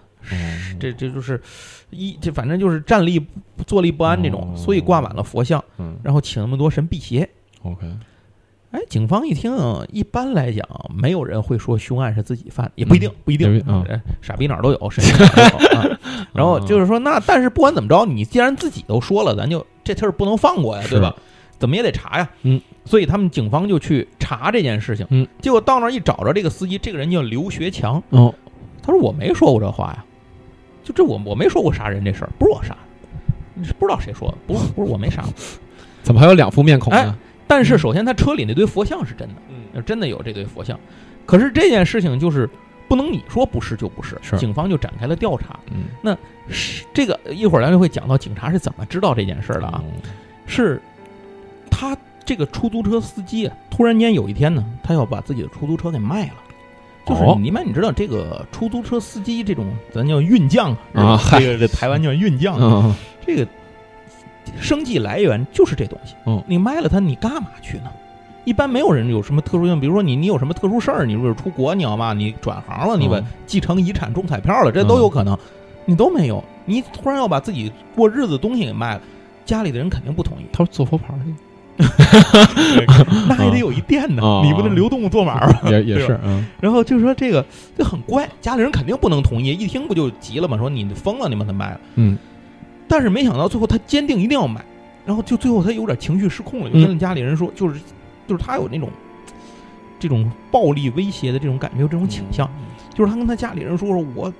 [0.79, 1.41] 这这就是
[1.89, 3.25] 一这反正就是站立
[3.67, 7.29] 坐立不安这种，哦所以挂满了佛像，嗯然后请那么多神辟邪。
[7.63, 7.85] ，OK，
[8.71, 9.53] 哎，警方一听，
[9.91, 13.63] 一般来讲，没有人会说凶案是自己犯，也不一定，不一定
[14.21, 15.99] 傻逼哪儿都有，神经哪儿都有啊。
[16.33, 21.15] 然后就是说，那但是不管怎么着，你既然自己都说了，咱就这事儿不能放过呀，对吧？
[21.59, 22.29] 怎么也得查呀。
[22.41, 25.05] 嗯，所以他们警方就去查这件事情。
[25.11, 28.33] 嗯，结果到那儿一找着这个司机，这个人叫刘学强，哦，
[28.81, 30.03] 他说我没说过这话呀，
[30.83, 32.75] 就这我我没说过杀人这事儿，不是我杀
[33.79, 35.23] 不知道谁说的，不是不是我没杀。
[36.01, 37.15] 怎么还有两副面孔呢？
[37.47, 39.35] 但是首先他车里那堆佛像是真的。
[39.49, 40.79] 嗯，真的有这堆佛像。
[41.25, 42.49] 可是这件事情就是
[42.87, 45.59] 不能你说不是就不是，是警方就展开了调查。
[45.71, 46.17] 嗯
[46.49, 49.81] 是这个一会儿咱就会讲到警察是怎么知道这件事儿的啊？
[50.45, 50.81] 是
[51.71, 56.33] 他这个出租车司机啊，突然间有一天呢，他要把自己的出租车给卖了。
[57.05, 57.37] 就是哦。
[57.39, 62.93] 你们你知道这个出租车司机这种咱叫运将啊这个这台湾叫运将，嗯。
[63.25, 63.47] 这个
[64.59, 66.15] 生计来源就是这东西。
[66.25, 66.43] 嗯。
[66.47, 67.91] 你卖了它，你干嘛去呢？
[68.45, 73.25] 一般没有人有什么特殊性，比如说你你有什么特殊事儿，你如果出国你要嘛，你转行了，你把嗯。
[73.45, 75.37] 继承遗产中彩票了，这都有可能，
[75.85, 79.01] 你都没有，你突然要把自己过日子的东西给卖了，
[79.45, 81.33] 家里的人肯定不同意，他说做佛牌去，
[83.27, 85.61] 那还得有一店呢，啊你不能流动做码吧？
[85.69, 87.43] 也也是，嗯然后就说这个
[87.77, 90.57] 就很怪，家里人肯定不能同意，一听不就急了嘛？
[90.57, 91.79] 说你疯了，你把它卖了。
[91.95, 92.17] 嗯
[92.87, 94.63] 但是没想到最后他坚定一定要买，
[95.05, 97.79] 然后就最后他有点情绪失控了，就嗯跟家里人说，就是
[98.27, 98.89] 就是他有那种
[99.99, 102.47] 这种暴力威胁的这种感觉，有这种倾向，
[102.93, 104.31] 就是他跟他家里人说说，我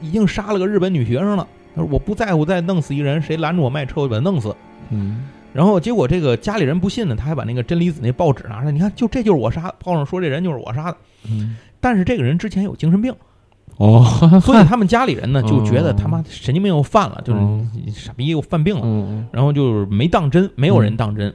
[0.00, 4.52] 已经杀了个日本女学生了，他说我不在乎再弄死一人，谁拦着我卖车我就把他弄死。
[4.90, 10.96] 嗯然后结果这个家里人不信呢，他还把那个真理子那报纸拿出来，你看就这就是我杀的，报上说这人就是我杀的，
[11.28, 13.14] 嗯，但是这个人之前有精神病，
[13.76, 14.04] 哦，
[14.42, 15.96] 所以他们家里人呢 就觉得哦。
[15.98, 17.66] 他妈神经病又犯了，就是哦。
[17.94, 18.82] 傻逼又犯病了。
[18.84, 19.26] 嗯。
[19.32, 21.32] 然后就是没当真，没有人当真。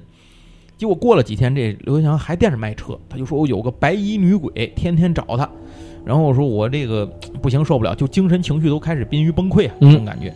[0.78, 5.50] 结果过了几天，这刘学强还惦着卖车，他就说我有个白衣女鬼天天找他，
[6.06, 7.06] 然后我说我这个
[7.42, 10.34] 不行受不了，就精神情绪都开始濒于崩溃啊，嗯这种感觉。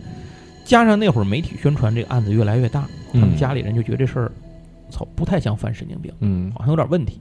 [0.71, 4.31] 加上那会儿媒体宣传这个案子越来越大，他们嗯家里人就觉得这事儿，
[4.89, 7.19] 操，不太像犯神经病，嗯好像有点问题。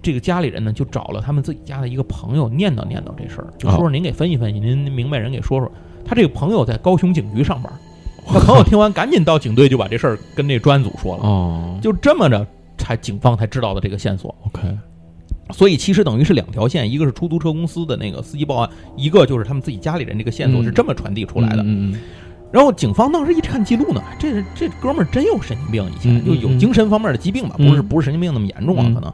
[0.00, 5.70] 这个家里人呢，就找了他们自己家的一个朋友念叨念叨这事儿，就说说您给分析分析，您明白人给说说。
[6.06, 7.70] 他这个朋友在高雄警局上班，
[8.26, 12.46] 他朋友听完赶紧到警队就把这事儿跟那专案组说了，哦就这么着
[12.78, 14.34] 才警方才知道的这个线索。
[14.46, 14.74] ，OK，
[15.50, 21.62] 所以其实等于是两条线，一个是出租车公司的那个司机报案，一个就是他们自己家里人这个线索嗯是这么传递出来的。
[21.62, 22.00] 嗯嗯
[22.50, 27.68] 然后警方当时一看记录呢，这这哥们儿真有神经病，以前嗯就有精神方面的疾病吧，嗯。
[27.68, 28.94] 不是不是神经病那么严重啊，嗯。
[28.94, 29.12] 可能。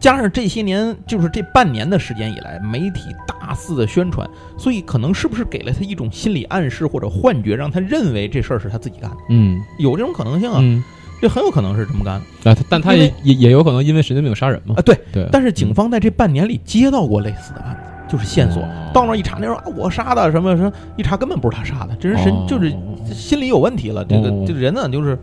[0.00, 9.60] 加上这些年，就是这半年的时间以来，媒体大肆的宣传，所以可能是不是给了他一种心理暗示或者幻觉，让他认为这事儿是他自己干的，嗯。
[9.78, 10.82] 有这种可能性啊，嗯，
[11.20, 12.20] 这很有可能是这么干。
[12.42, 14.74] 的啊，但他也也也有可能因为神经病杀人嘛。
[14.76, 22.70] 啊。，对，对，但是警方在这半年里接到过类似的案子，就是线索，哦到那儿一查，那说啊我杀的什么什么，一查根本不是他杀的，这人神哦就是
[23.06, 24.04] 心理有问题了。
[24.04, 25.18] 这个哦这个人呢，就是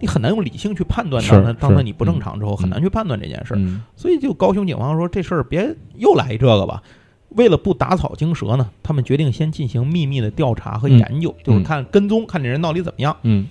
[0.00, 3.58] 你很难用理性去判断，是当他当他你不正常之后，嗯很难去判断这件事儿。
[3.58, 6.82] 嗯所以就高雄警方说这事儿别又来一这个吧。
[7.30, 13.14] 为了不打草惊蛇呢，他们决定先进行秘密的调查和嗯研究，就是看跟踪，看这人到底怎么样。
[13.24, 13.46] 嗯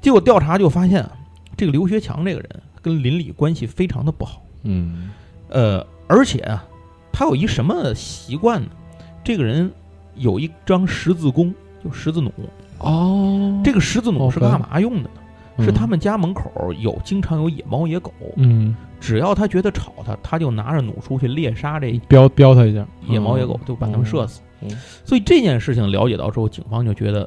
[0.00, 1.12] 结果调查就发现啊，
[1.54, 2.48] 这个刘学强这个人
[2.80, 4.40] 跟邻里关系非常的不好。
[4.62, 5.10] 嗯
[5.48, 6.64] 呃，而且啊，
[7.18, 8.68] 他有一什么习惯呢？
[9.24, 9.72] 这个人
[10.16, 12.30] 有一张十字弓，就十字弩。
[12.80, 15.64] 哦，这个十字弩是干嘛用的呢？
[15.64, 24.76] 是他们家门口有经常有野猫野狗，嗯只要他觉得吵他，他就拿着弩出去猎杀这标标他一下，野猫野狗，就把他们射死嗯嗯。
[25.02, 27.26] 所以这件事情了解到之后，警方就觉得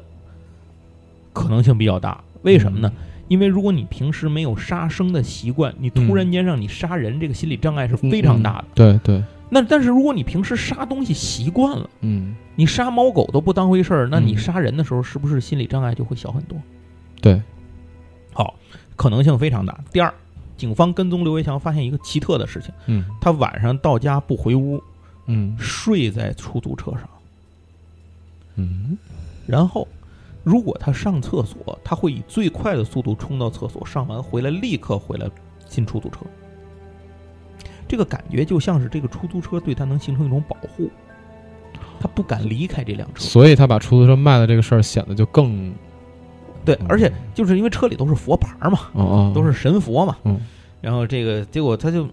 [1.32, 2.22] 可能性比较大。
[2.42, 2.92] 为什么呢？
[3.26, 8.64] 因为如果你平时没有杀生的习惯，你突然间让你杀人，这个心理障碍是非常大的。
[8.74, 9.22] 对对，
[9.52, 12.34] 那但是如果你平时杀东西习惯了，嗯。
[12.54, 14.38] 你杀猫狗都不当回事儿，那你嗯。
[14.38, 16.56] 杀人的时候是不是心理障碍就会小很多？
[17.20, 17.42] 对，
[18.32, 18.54] 好，
[18.96, 19.78] 可能性非常大。
[19.90, 20.12] 第二，
[20.56, 23.04] 警方跟踪刘维强发现一个奇特的事情，嗯。
[23.20, 24.82] 他晚上到家不回屋，
[25.26, 25.56] 嗯。
[25.58, 27.08] 睡在出租车上，
[28.56, 28.96] 嗯。
[29.46, 29.88] 然后
[30.44, 35.28] 如果他上厕所，他会以最快的速度冲到厕所，上完回来立刻回来
[35.66, 36.20] 进出租车。
[37.90, 40.88] 这个感觉就像是这个出租车对他能形成一种保护，
[41.98, 43.20] 他不敢离开这辆车。
[43.20, 45.74] 所以他把出租车卖了这个事儿显得就更
[46.64, 50.40] 对，而且就是因为车里都是佛牌嘛，哦哦，都是神佛嘛，嗯，
[50.80, 52.06] 然后这个结果他就，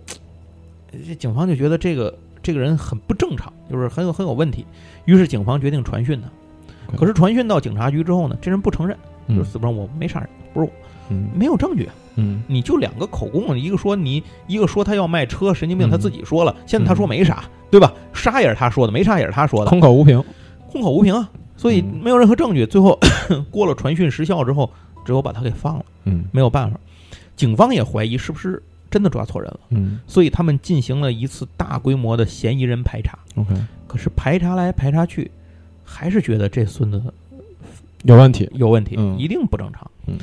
[1.06, 4.66] 这警方就觉得这个这个人很不正常，就是很有很有问题，
[5.06, 6.98] 于是警方决定传讯他。
[6.98, 8.98] 可是传讯到警察局之后呢，这人不承认，
[9.28, 9.38] 就嗯。
[9.38, 10.72] 是死不承认我没杀人，不是我，
[11.10, 11.94] 嗯没有证据啊。
[12.20, 17.94] 嗯你就两个口供，一个说你，一个说他要卖车，神经病，嗯他自己说了，现在他说没啥，对吧？
[18.14, 20.24] 杀也是他说的，没杀也是他说的，空口无凭，
[20.68, 22.66] 空口无凭啊，所以嗯没有任何证据。
[22.66, 23.00] 最后
[23.52, 24.72] 过了传讯时效之后，
[25.06, 26.80] 只有把他给放了，嗯没有办法。
[27.36, 33.20] 警方也怀疑是不是真的抓错人了，嗯所以他们进行了一次大规模的嫌疑人排查。
[33.36, 33.54] ，OK，
[33.86, 35.30] 可是排查来排查去，
[35.84, 37.00] 还是觉得这孙子
[38.02, 39.92] 有问题，有问题，嗯一定不正常。
[40.08, 40.18] 嗯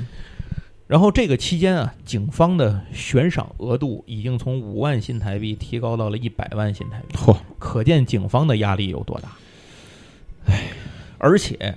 [0.86, 9.28] 然后这个期间啊，警方的悬赏额度已经从五万新台币提高到了一百万新台币，嚯，可见警方的压力有多大。
[10.46, 10.68] 唉，
[11.16, 11.74] 而且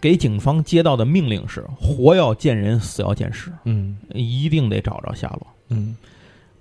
[0.00, 3.98] 给警方接到的命令是：活要见人，死要见尸，嗯。
[4.14, 5.46] 一定得找着下落。
[5.68, 5.94] 嗯。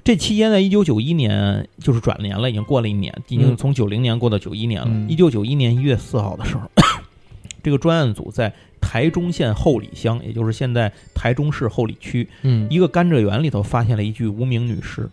[0.04, 4.90] 这期间在一九九一年就是转年了，已经过了一年，已经嗯从九零年过到九一年了。
[4.90, 5.10] 嗯。
[5.10, 6.70] 一九九一年一月四号的时候，
[7.64, 8.54] 这个专案组在
[8.88, 15.10] 台中县后里乡，也就是现在台中市后里区嗯一个甘蔗园里头，发现了一具无名女尸。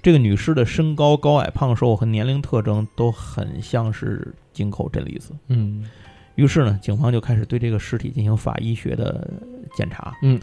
[0.00, 5.32] 这个女尸的身高、高矮、胖瘦和年龄特征都很像是井口真理子。
[5.48, 5.84] 嗯
[6.36, 9.28] 于是呢，警方就开始对这个尸体进行法医学的
[9.74, 10.16] 检查。
[10.22, 10.40] 嗯，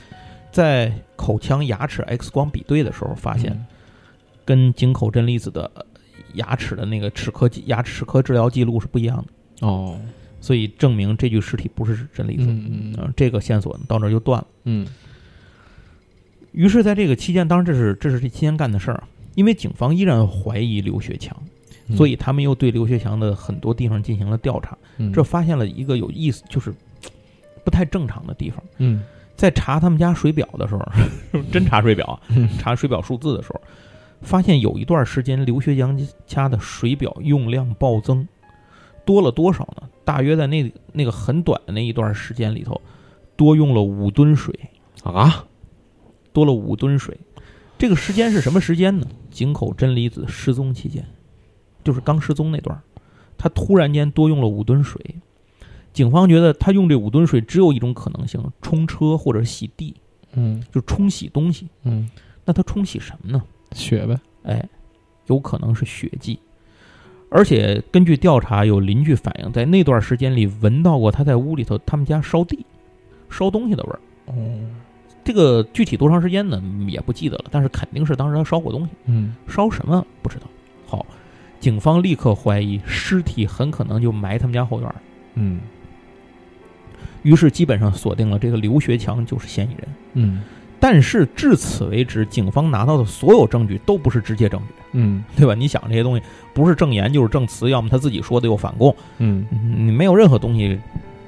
[0.51, 3.65] 在口腔、牙齿 X 光比对的时候，发现嗯
[4.43, 5.82] 跟井口真理子的呃
[6.34, 9.97] 牙齿的那个齿科牙齿科治疗记录是不一样的，哦，
[10.45, 12.45] 所以证明这具尸体不是真理子。
[12.45, 14.47] 嗯嗯呃这个线索到这儿就断了。
[14.65, 14.85] 嗯
[16.51, 21.35] 于是，在这个期间，当然这是这是这期间干的事儿，因为警方依然怀疑刘学强，
[21.87, 26.71] 嗯，所以他们又对刘学强的很多地方进行了调查，嗯这发现了一个有意思，就是
[27.63, 28.63] 不太正常的地方。
[28.77, 29.01] 嗯
[29.35, 30.85] 在查他们家水表的时候，
[31.51, 32.17] 真查水表
[32.59, 33.59] 查水表数字的时候，
[34.21, 38.25] 发现有一段时间刘学强家的水表用量暴增，
[39.06, 39.88] 多了多少呢？
[40.03, 42.80] 大约在那那个很短的那一段时间里头，
[43.36, 44.53] 多用了五吨水，
[45.03, 45.45] 啊，
[46.34, 47.18] 多了五吨水。
[47.78, 49.08] 这个时间是什么时间呢？
[49.32, 51.06] 井口真理子失踪期间，
[51.84, 52.82] 就是刚失踪那段儿，
[53.38, 55.16] 他突然间多用了五吨水。
[55.91, 59.95] 警方觉得他用这五吨水只有一种可能性：冲车或者洗地，
[60.34, 61.68] 嗯就冲洗东西。
[61.84, 62.10] 嗯，
[62.45, 63.43] 那他冲洗什么呢？
[63.72, 64.70] 血呗，哎，
[65.28, 66.39] 有可能是血迹。
[67.36, 72.65] 而且根据调查，有邻居反映，在那段时间里闻到过他在屋里头他们家烧地、
[73.29, 73.99] 烧东西的味儿。
[74.27, 74.33] 哦，
[75.21, 76.63] 这个具体多长时间呢？
[76.88, 78.93] 也不记得了，但是肯定是当时他烧过东西。
[79.07, 80.43] 嗯烧什么不知道。
[80.88, 81.05] 好，
[81.59, 84.95] 警方立刻怀疑尸体很可能就埋他们家后院儿，
[85.33, 85.59] 嗯
[87.21, 89.88] 于是基本上锁定了这个刘学强就是嫌疑人。
[90.13, 90.41] 嗯
[90.79, 95.53] 但是至此为止，警方拿到的所有证据都不是直接证据，嗯对吧？
[95.53, 96.23] 你想这些东西
[96.53, 100.79] 不是证言就是证词，要么他自己说的又反供，嗯你没有任何东西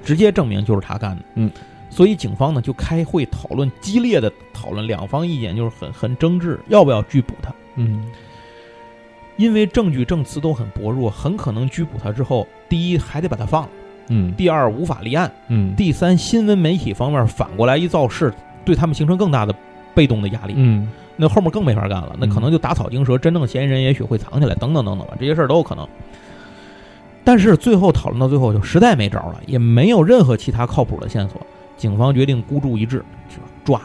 [0.03, 1.23] 直接证明就是他干的。
[1.35, 1.51] 嗯，
[1.89, 7.53] 所以警方呢就开会讨论，激烈的讨论，两方意见就是很很争执，要不要拘捕他？
[7.75, 8.05] 嗯
[9.35, 13.69] 因为证据证词都很薄弱，很可能拘捕他之后，第一还得把他放了，
[14.07, 18.33] 嗯第二无法立案，嗯第三新闻媒体方面反过来一造势，
[18.65, 19.53] 对他们形成更大的
[19.93, 25.87] 被动的压力，嗯那后面更没法干了，那可能就打草惊蛇，真正的嫌疑人也许会藏起来，等等等等吧，这些事儿都有可能。
[27.23, 31.41] 但是最后讨论到最后，就实在没招了，也没有任何其他靠谱的线索，
[31.75, 33.43] 警方决定孤注一掷，是吧？
[33.65, 33.81] 抓，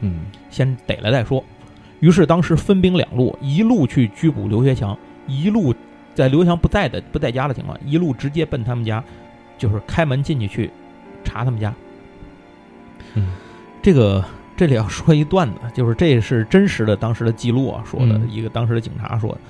[0.00, 1.44] 嗯先逮来再说。
[2.00, 5.74] 于是当时分兵两路，一路去拘捕刘学强，一路
[6.14, 9.04] 在刘学强不在的不在家的情况，一路直接奔他们家，
[9.58, 10.70] 就是开门进去去
[11.22, 11.72] 查他们家。
[13.14, 13.34] 嗯，
[13.82, 14.24] 这个
[14.60, 18.30] 这里要说一段子，就是这是真实的当时的记录啊，说的嗯。
[18.30, 19.40] 一个当时的警察说的，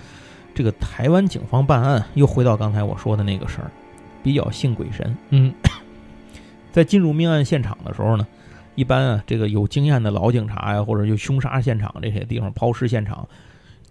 [0.54, 3.68] 这个台湾警方办案又回到刚才我说的那个事儿，
[4.22, 5.16] 比较信鬼神。
[5.30, 5.52] 嗯。
[6.70, 8.24] 在进入命案现场的时候呢，
[8.76, 13.28] 一般啊，这个有经验的老警察呀，或者就凶杀现场这些地方、抛尸现场，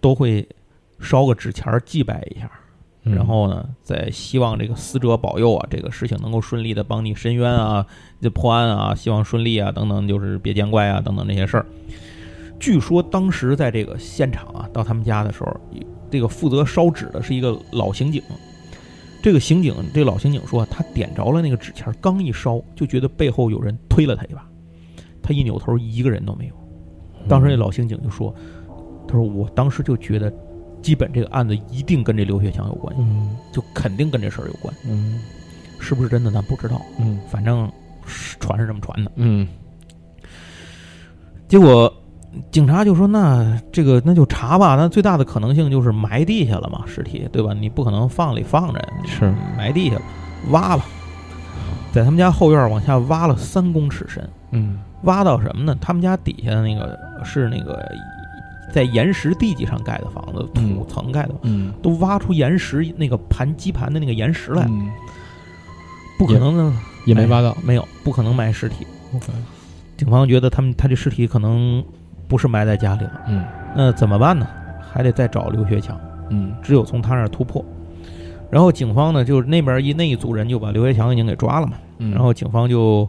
[0.00, 0.48] 都会
[1.00, 2.59] 烧个纸钱儿祭拜一下，嗯
[3.02, 7.86] 然后呢，再希望这个死者保佑啊，这个事情能够顺利的帮你伸冤啊，
[8.20, 11.66] 这破案啊，希望顺利啊，等等，就是别见怪啊，等等这些事儿。
[12.58, 15.56] 据说当时在这个现场啊，到他们家的时候，
[16.10, 18.22] 这个负责烧纸的是一个老刑警。
[19.22, 24.46] 这个刑警，这个老刑警说，他点着了那个纸钱，刚一烧，就觉得背后有人推了他一把，
[25.22, 26.54] 他一扭头，一个人都没有。
[27.28, 28.34] 当时那老刑警就说
[29.06, 30.32] ：“他说我当时就觉得，
[30.82, 33.36] 基本这个案子一定跟这刘学强有关系，嗯。
[33.52, 35.20] 就肯定跟这事儿有关，嗯。
[35.78, 37.18] 是不是真的咱不知道，嗯。
[37.30, 37.70] 反正
[38.06, 39.10] 是传是这么传的。
[39.16, 39.46] 嗯。
[41.48, 41.92] 结果
[42.52, 47.52] 警察就说：“那这个那就查吧，那最大的可能性就是埋地下了嘛，尸体对吧？
[47.52, 49.34] 你不可能放里放着，是。
[49.56, 50.02] 埋地下了，
[50.50, 50.84] 挖吧，
[51.92, 54.78] 在他们家后院往下挖了三公尺深，嗯。
[55.04, 55.74] 挖到什么呢？
[55.80, 57.82] 他们家底下的那个是那个
[58.72, 64.90] 在岩石地基上盖的房子，土嗯层盖的，嗯都挖出岩石那个盘基盘的那个岩石来，嗯，
[66.18, 67.56] 不可能呢，也没挖到。
[67.62, 68.86] 没有，不可能埋尸体。
[69.96, 71.84] 警方觉得他们他这尸体可能
[72.26, 73.44] 不是埋在家里了，嗯
[73.76, 74.46] 那怎么办呢？
[74.80, 76.00] 还得再找刘学强，
[76.30, 77.64] 嗯只有从他那儿突破。
[78.50, 83.08] 然后警方呢，就是那边一那一组人就把刘学强已经给抓了嘛，嗯，然后警方就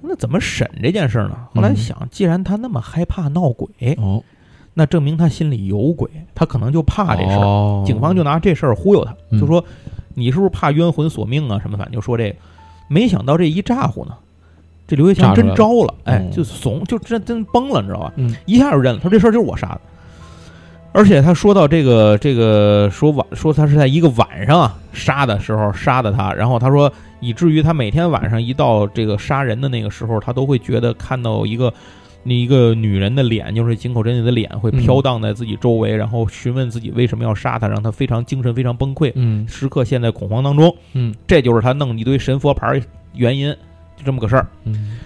[0.00, 1.36] 那怎么审这件事呢？
[1.54, 3.68] 后来嗯想，既然他那么害怕闹鬼，
[3.98, 4.22] 哦，
[4.78, 7.44] 那证明他心里有鬼，他可能就怕这事儿。
[7.44, 9.62] 哦警方就拿这事儿忽悠他，嗯就说
[10.14, 11.76] 你是不是怕冤魂索命啊什么？
[11.76, 12.36] 反正就说这个。
[12.86, 14.12] 没想到这一咋呼呢，
[14.86, 18.12] 这刘学强真招了，哎哦，就怂，就真真崩了，你知道吧？
[18.16, 19.80] 嗯一下就认了，他说这事儿就是我杀的。
[20.92, 31.72] 而且他说到这个这个说晚说他是在一个晚上啊杀的时候杀的他，然后他说以至于他每天晚上一到这个杀人的那个时候，他都会觉得看到一个
[32.28, 40.72] 那一个女人的脸，就是井口真理的脸会飘荡在自己周围，然后询问自己为什么要杀他，让他非常精神非常崩溃，嗯时刻陷在恐慌当中。
[40.92, 42.82] 嗯这就是他弄一堆神佛牌儿
[43.14, 43.50] 原因，
[43.96, 44.46] 就这么个事儿。
[44.64, 44.98] 嗯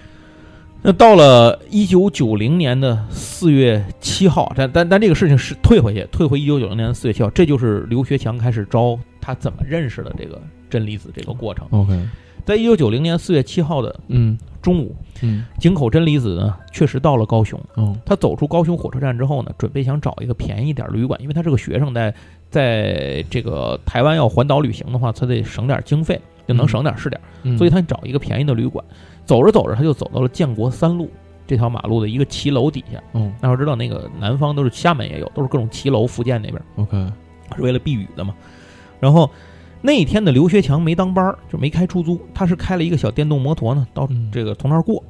[0.84, 11.68] 那到了一九九零年的四月七号，但但但这个事情是退回去，退回一九九零年的四月七号，这就是刘学强开始招他怎么认识的这个真理子这个过程。
[11.70, 11.96] OK，
[12.44, 17.60] 在一九九零年四月七号的嗯中午，嗯井口真理子呢确实到了高雄。
[17.74, 22.14] 哦他走出高雄火车站之后呢，准备想找一个便宜点儿旅馆，因为他是个学生在，
[22.50, 27.20] 在这个台湾要环岛旅行的话，他得省点儿经费，就能省点儿是点
[27.56, 28.84] 所以他找一个便宜的旅馆。
[29.24, 31.08] 走着走着，他就走到了建国三路
[31.46, 33.02] 这条马路的一个骑楼底下。
[33.14, 37.12] 嗯那会儿知道那个南方都是厦门也有，都是各种骑楼，福建那边 OK
[37.56, 38.34] 是为了避雨的嘛。
[39.00, 39.28] 然后
[39.84, 44.30] 那一天的刘学强没当班儿，就没开出租，他是开了一个小电动摩托呢，到嗯。
[44.32, 45.02] 这个从那儿过，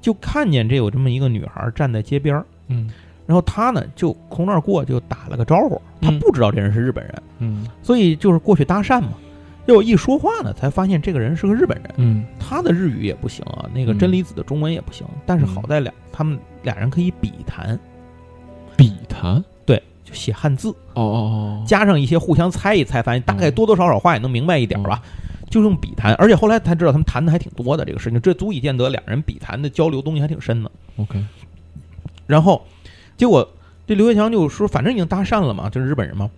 [0.00, 2.90] 就看见这有这么一个女孩站在街边儿，嗯。
[3.26, 7.66] 然后他呢就从那儿过就打了个招呼，他嗯不知道这人是日本人，嗯。
[7.82, 9.10] 所以就是过去搭讪嘛。
[9.66, 11.90] 结果一说话呢，才发现这个人是个日本人。
[11.96, 12.24] 嗯。
[12.38, 13.98] 他的日语也不行啊，那个嗯。
[13.98, 17.78] 真理子的中文也不行，但是好在俩他们俩人可以比谈，
[18.76, 19.34] 比谈？
[19.42, 19.53] 对，
[20.04, 25.02] 就写汉字，哦哦哦加上一些互相猜一猜，反正大概嗯多多少少话也能明白一点吧，
[25.50, 30.70] 就用笔谈，而且后来才知道他们谈的还挺多的这个事情，这足以见得两人笔谈的交流东西还挺深的。
[30.96, 31.24] OK
[32.26, 32.64] 然后
[33.16, 33.48] 结果
[33.86, 36.30] 这刘学强就说，反正已经搭讪了嘛，就是日本人嘛。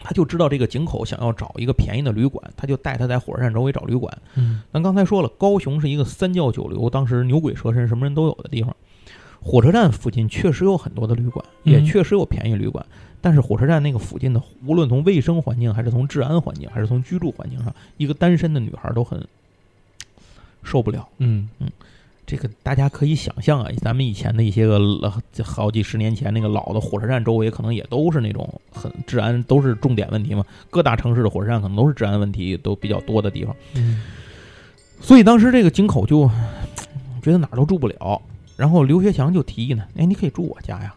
[0.00, 4.16] 他就知道这个井口想要找一个便宜的旅馆，他就带他在火车站周围找旅馆。
[4.36, 8.74] 嗯咱刚才说了，高雄是一个三教九流，当时牛鬼蛇神什么人都有的地方。
[9.40, 12.84] 火车站附近确实有很多的旅馆，嗯也确实有便宜旅馆，
[13.20, 19.26] 但是火车站那个附近的，无论从卫生环境，还是从治安环境，还是从居住环境上，一个单身的女孩都很
[20.62, 21.08] 受不了。
[21.18, 21.48] 嗯
[22.26, 25.10] 这个大家可以想象啊，咱们以前的一些个老
[25.42, 30.44] 好几十年前那个老的火车站周围，可能也都是那种很治安都是重点问题嘛。
[30.68, 33.56] 各大城市的火车站可能都是治安问题都比较多的地方。
[33.76, 34.02] 嗯
[35.00, 36.28] 所以当时这个井口就
[37.22, 38.20] 觉得哪儿都住不了，
[38.58, 40.94] 然后刘学强就提议呢，哎，你可以住我家呀，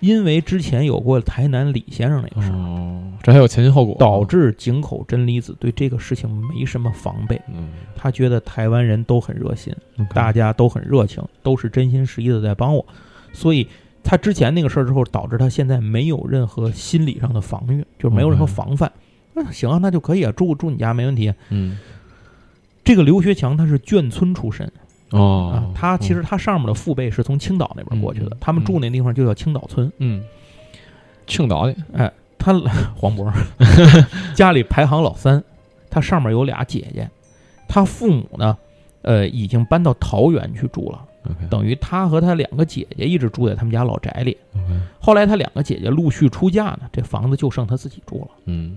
[0.00, 7.68] 因为之前有过台南李先生那个事儿，哦，这还有前因后果，导致井口真理子对这个事情没什么防备，嗯。
[7.96, 9.74] 他觉得台湾人都很热心
[10.14, 12.86] 大家都很热情，都是真心实意的在帮我，
[13.34, 13.68] 所以。
[14.04, 18.90] 他之前那个事儿之后，导致他现在没有任何心理上的防御，就是没有任何防范。
[19.32, 21.32] 那、行啊，那就可以啊，住住你家没问题。
[21.50, 21.78] 嗯。
[22.82, 24.72] 这个刘学强他是眷村出身，
[25.12, 29.90] 哦啊，他其实他上面的父辈是从青岛那边过去的，他们住那地方就叫青岛村。
[29.98, 30.24] 嗯
[31.26, 32.52] 青岛的他
[32.96, 33.32] 黄渤
[34.34, 35.42] 家里排行老三，
[35.88, 37.08] 他上面有俩姐姐，
[37.68, 38.56] 他父母呢，
[39.02, 41.00] 呃，已经搬到桃园去住了
[41.48, 44.36] 等于他和他两个姐姐一直住在他们家老宅里。
[44.98, 48.28] 后来他两个姐姐陆续出嫁呢，这房子就剩他自己住了。
[48.46, 48.76] 嗯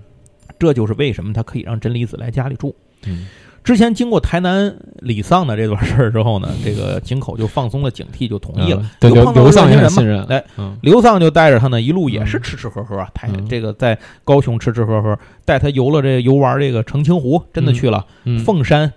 [0.60, 2.74] 这就是为什么他可以让真理子来家里住。
[3.08, 3.28] 嗯
[3.66, 8.80] 之前经过台南李丧的这段事儿之后呢，这个井口就放松了警惕，就同意了。
[8.84, 18.94] 嗯对刘刘丧也很信任，哎，嗯刘丧就带着他呢，一路也是嗯吃吃喝喝啊，台嗯这个在高雄吃吃喝喝，带他游了这游玩这个澄清湖，真的去了嗯凤山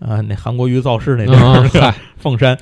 [0.00, 2.58] 啊，那韩国瑜造势那地啊儿嗨凤山。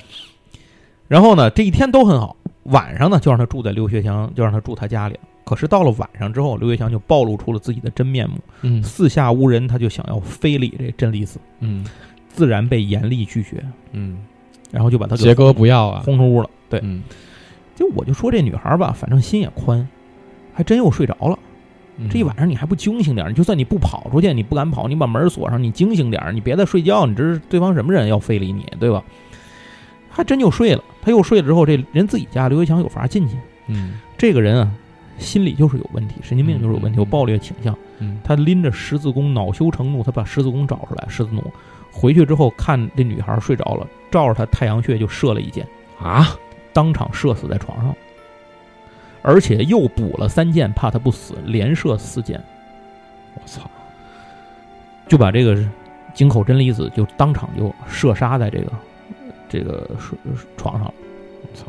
[1.09, 5.19] 然后呢，这一天都很好，晚上呢就让他住在刘学强，就让他住他家里了。
[5.49, 11.83] 可是到了晚上之后，刘学强就暴露出了自己的真面目，嗯四下无人，他就想要非礼这真理子，嗯
[12.27, 13.65] 自然被严厉拒绝。
[13.93, 14.19] 嗯
[14.69, 16.47] 然后就把他给杰哥不要啊，轰出屋了。
[16.69, 17.01] 对，嗯，
[17.75, 19.87] 就我就说这女孩吧，反正心也宽，
[20.53, 21.39] 还真又睡着了。
[21.97, 23.33] 嗯这一晚上你还不惊醒点儿？
[23.33, 29.03] 就算你不跑出去，你不敢跑，你把门锁上，你惊醒点儿，你别再睡觉，你这是对方什么人要非礼你，对吧？
[30.09, 30.83] 还真就睡了。
[31.01, 33.35] 他又睡了之后，这人自己家刘学强有法进去。
[33.67, 34.71] 嗯这个人啊，
[35.19, 37.77] 心理就是有问题，神经病就是有问题，嗯有暴力倾向。
[37.99, 38.19] 嗯。
[38.23, 41.43] 他拎着十字弓，恼羞成怒，他把十字弓找出来，十字弩
[41.91, 45.67] 回去之后，看这女孩睡着了，照着她太阳穴就射了一箭，
[45.99, 46.35] 啊，
[46.71, 47.95] 当场射死在床上，
[49.21, 52.41] 而且又补了三箭，怕她不死，连射四箭，
[53.33, 53.69] 我操，
[55.07, 55.57] 就把这个
[56.13, 58.71] 井口真理子就当场就射杀在这个
[59.49, 60.17] 这个睡
[60.55, 60.93] 床上了。
[61.41, 61.65] 我操，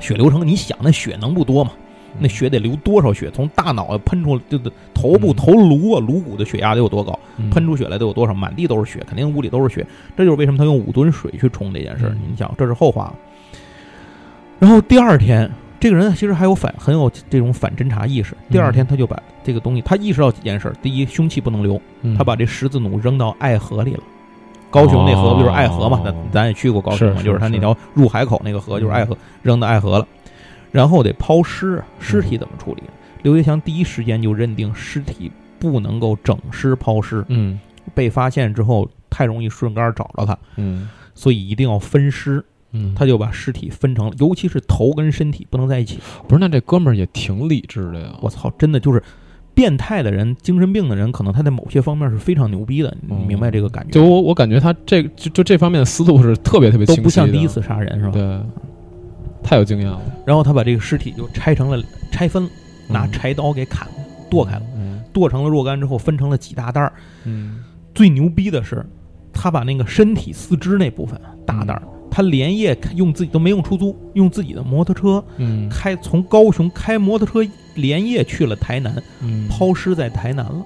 [0.00, 1.72] 血流成，你想那血能不多吗？
[2.18, 3.30] 那血得流多少血？
[3.30, 7.18] 从大脑喷出，这个头部嗯头颅啊，颅骨的血压得有多高？
[7.36, 8.34] 嗯喷出血来得有多少？
[8.34, 9.86] 满地都是血，肯定屋里都是血。
[10.16, 12.10] 这就是为什么他用五吨水去冲这件事儿。
[12.10, 13.12] 嗯你想，这是后话。
[14.58, 15.48] 然后第二天，
[15.78, 18.36] 这个人其实还有反很有这种反侦查意识。
[18.50, 24.02] 第二天他就把这个东西，他意识到几件事：第一，凶器不能留，嗯他把这十字弩扔到爱河里了。
[24.70, 26.02] 高雄那河不就是爱河嘛？
[26.04, 30.06] 咱咱也去过高雄嘛，就是他那条入海口那个河，就是爱河，扔到爱河了。
[30.72, 32.82] 然后得抛尸啊，尸体怎么处理？
[33.22, 37.58] 刘学强第一时间就认定尸体不能够整尸抛尸，嗯
[37.94, 42.44] 被发现之后太容易顺杆找着他，嗯所以一定要分尸。
[42.72, 45.98] 嗯，他就把尸体分成了，尤其是头跟身体不能在一起。
[46.28, 49.02] 不是那这哥们儿也挺理智的呀，我操，真的就是
[49.54, 53.92] 变态的人、精神病的人，可能他在某些方面是非常牛逼的，你嗯明白这个感觉？
[53.92, 58.12] 就我我感觉他这就就这方面的思路是特别特别都清晰的不像第一次杀人是吧？
[58.12, 58.22] 对，
[59.48, 61.82] 太有经验了，然后他把这个尸体就拆成了
[62.12, 62.46] 拆分，
[62.86, 63.88] 拿嗯柴刀给砍
[64.28, 65.02] 剁开了，嗯。
[65.10, 66.92] 剁成了若干之后分成了几大袋儿。
[67.24, 67.64] 嗯。
[67.94, 68.84] 最牛逼的是，
[69.32, 75.66] 他把那个身体四肢那部分大袋儿，他连夜用自己都没用出租，用自己的摩托车嗯。
[75.70, 79.48] 开从高雄开摩托车连夜去了台南，嗯。
[79.48, 80.62] 抛尸在台南了。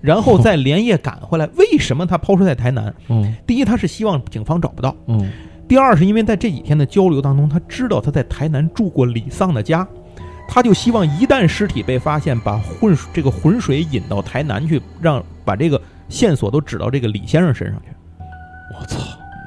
[0.00, 2.94] 然后再连夜赶回来，为什么他抛尸在台南？
[3.10, 5.30] 嗯第一，他是希望警方找不到；嗯
[5.66, 9.86] 第二，是因为在这几天的交流当中，他知道他在台南住过李丧的家，
[10.46, 17.88] 他就希望一旦尸体被发现，把混这个浑水引到台南去，让把这个线索都指到这个李先生身上去。
[18.78, 18.98] 我操，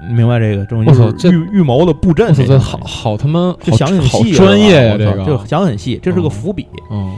[0.09, 0.65] 明白这个？
[0.65, 6.67] 这种我操这就是预预谋的布阵我操，这种，这好好他妈就想很细，专业呀，这个就想很细，这是个嗯伏笔。
[6.89, 7.15] 嗯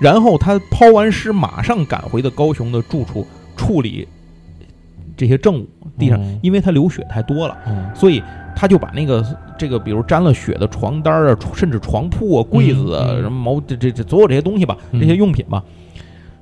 [0.00, 3.24] 然后他抛完尸，马上赶回的高雄的住处
[3.56, 4.08] 处理
[5.22, 6.38] 这些证物，地上，嗯。
[6.42, 7.56] 因为他流血太多了。
[7.66, 7.88] 嗯。
[7.94, 8.22] 所以
[8.56, 9.24] 他就把那个
[9.56, 15.00] 这个，比如沾了血的床单啊，甚至床铺啊、柜子啊、什么毛这这这所有这些东西吧，嗯。
[15.00, 15.62] 这些用品吧，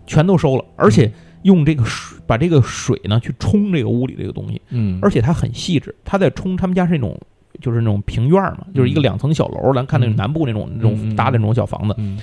[0.07, 1.13] 全都收了，而且
[1.43, 7.17] 用这个水把这个水呢去冲这个屋里这个东西，嗯，而且他很细致，他在冲他们家是那种
[7.61, 11.15] 就是那种平院嘛，就是一个两层小楼，咱看那南部那种那嗯种嗯。
[11.17, 12.19] 搭的那种小房子，嗯。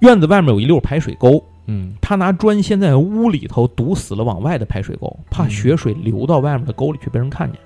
[0.00, 7.58] 院子外面有一溜排水沟，嗯他拿砖先在屋里头堵死了往外的排水沟，怕嗯血水流到外面的沟里去被人看见。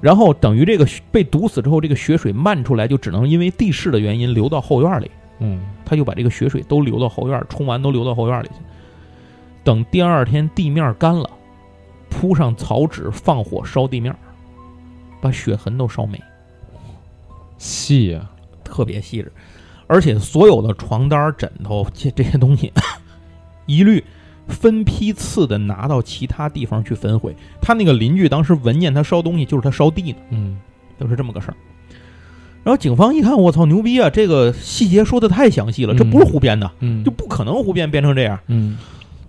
[0.00, 5.10] 然后等于这个被堵死之后，这个血水漫出来，就只能因为地势的原因流到后院里。
[5.40, 8.54] 嗯他就把这个血水都流到后院，冲完都流到后院里去。
[9.64, 11.28] 等第二天地面干了，
[12.08, 14.14] 铺上草纸，放火烧地面，
[15.20, 16.22] 把血痕都烧没，
[17.58, 18.30] 细呀，
[18.62, 19.32] 特别细致。
[19.86, 22.72] 而且所有的床单、枕头这这些东西，
[23.66, 24.02] 一律
[24.48, 27.34] 分批次的拿到其他地方去焚毁。
[27.60, 30.58] 他那个邻居当时闻见他烧东西，就是他烧地呢，嗯
[31.00, 31.56] 就是这么个事儿。
[32.62, 34.08] 然后警方一看，我操，牛逼啊！
[34.08, 38.78] 这个细节说的太详细了，这不是胡编的，嗯就不可能胡编编成这样，嗯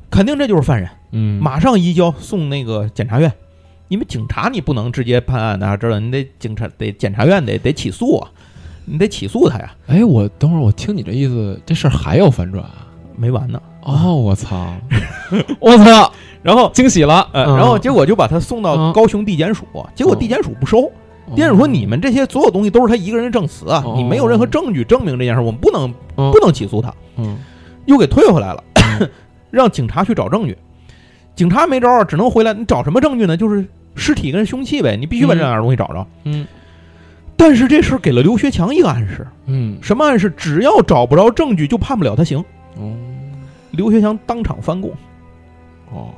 [0.09, 3.31] 肯定这就是犯人，嗯马上移交送那个检察院。
[3.87, 8.31] 因为警察你不能直接判案，大家知道，你得警察得检察院得得起诉啊，
[8.85, 13.61] 你得起诉他呀，哎，我等会儿我听你这意思，这事儿还要反转啊没完呢。
[13.81, 14.73] 哦，我操，
[15.59, 16.11] 我操，
[16.41, 20.91] 然后惊喜了，呃，嗯然后结果就把他送到嗯高雄地检署，结果地检署不收，
[21.29, 27.37] 地检署说你们这些所有东西都是他一个人的证词啊，哦你没有任何证据证明这件事，我们不能嗯不能起诉他，嗯
[27.85, 28.63] 又给退回来了，
[29.51, 30.57] 让警察去找证据，
[31.35, 33.37] 警察没招儿，只能回来，你找什么证据呢？
[33.37, 33.63] 就是
[33.95, 36.05] 尸体跟凶器呗，你必须把这两样东西找着。
[36.23, 36.45] 嗯
[37.37, 39.77] 但是这事儿给了刘学强一个暗示，嗯。
[39.81, 40.33] 什么暗示？
[40.35, 42.39] 只要找不着证据，就判不了他刑。
[42.77, 42.93] 哦。
[43.71, 44.91] 刘学强当场翻供，
[45.91, 46.09] 哦。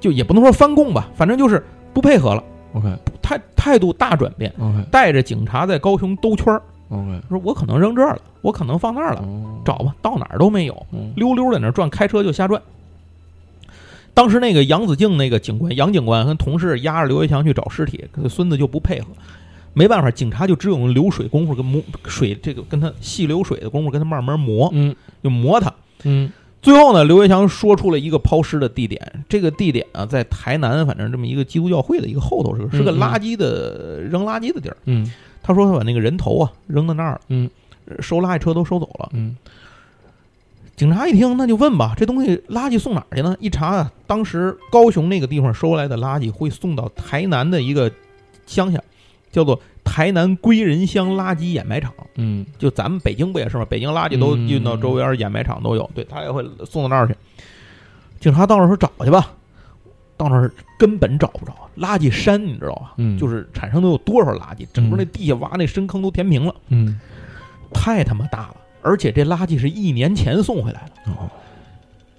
[0.00, 2.44] 就也不能说翻供吧，反正就是不配合了
[2.74, 2.94] ，，OK。
[3.22, 4.52] 态态度大转变。
[4.58, 6.60] OK 带着警察在高雄兜圈儿
[6.90, 9.62] ，OK，说我可能扔这儿了，我可能放那儿了，哦。
[9.64, 12.60] 找吧，到哪儿都没有，嗯溜溜在那儿转，开车就瞎转。
[14.12, 19.06] 当时那个杨子敬那个警官杨警官跟同事押着刘学强去找尸体，孙子就不配合，
[19.74, 25.72] 没办法，警察就只有用流水功夫跟磨水这个跟他细流水的功夫跟他慢慢磨，嗯就磨他。
[26.04, 26.30] 嗯
[26.62, 34.76] 最后呢，刘学强说出了一个抛尸的地点，这个地点啊，在台南，反正这么一个基督教会的一个后头是是个垃圾的扔垃圾的地儿。
[34.86, 35.12] 嗯
[35.42, 37.50] 他说他把那个人头啊扔到那儿了，嗯
[37.84, 39.10] 呃，收垃圾车都收走了。
[39.12, 39.36] 嗯
[40.74, 43.36] 警察一听，那就问吧，这东西垃圾送哪儿去呢？
[43.38, 47.92] 一查啊，当时高雄那个地方收来的垃圾会送到台南的一个
[48.46, 48.82] 乡下，
[49.34, 51.92] 叫做台南归仁乡垃圾掩埋场。
[52.14, 53.66] 嗯就咱们北京不也是吗？
[53.68, 57.16] 北京垃圾都嗯运到周边掩埋场都有，对他也会送到那儿去。
[58.20, 59.32] 警察到那儿说找去吧，
[60.16, 62.94] 到那儿根本找不着垃圾山，你知道吧？
[62.98, 67.00] 嗯就是产生的有多少垃圾，整个那地下挖那深坑都填平了，嗯
[67.72, 68.56] 太他妈大了。
[68.82, 71.12] 而且这垃圾是一年前送回来的。
[71.12, 71.28] 哦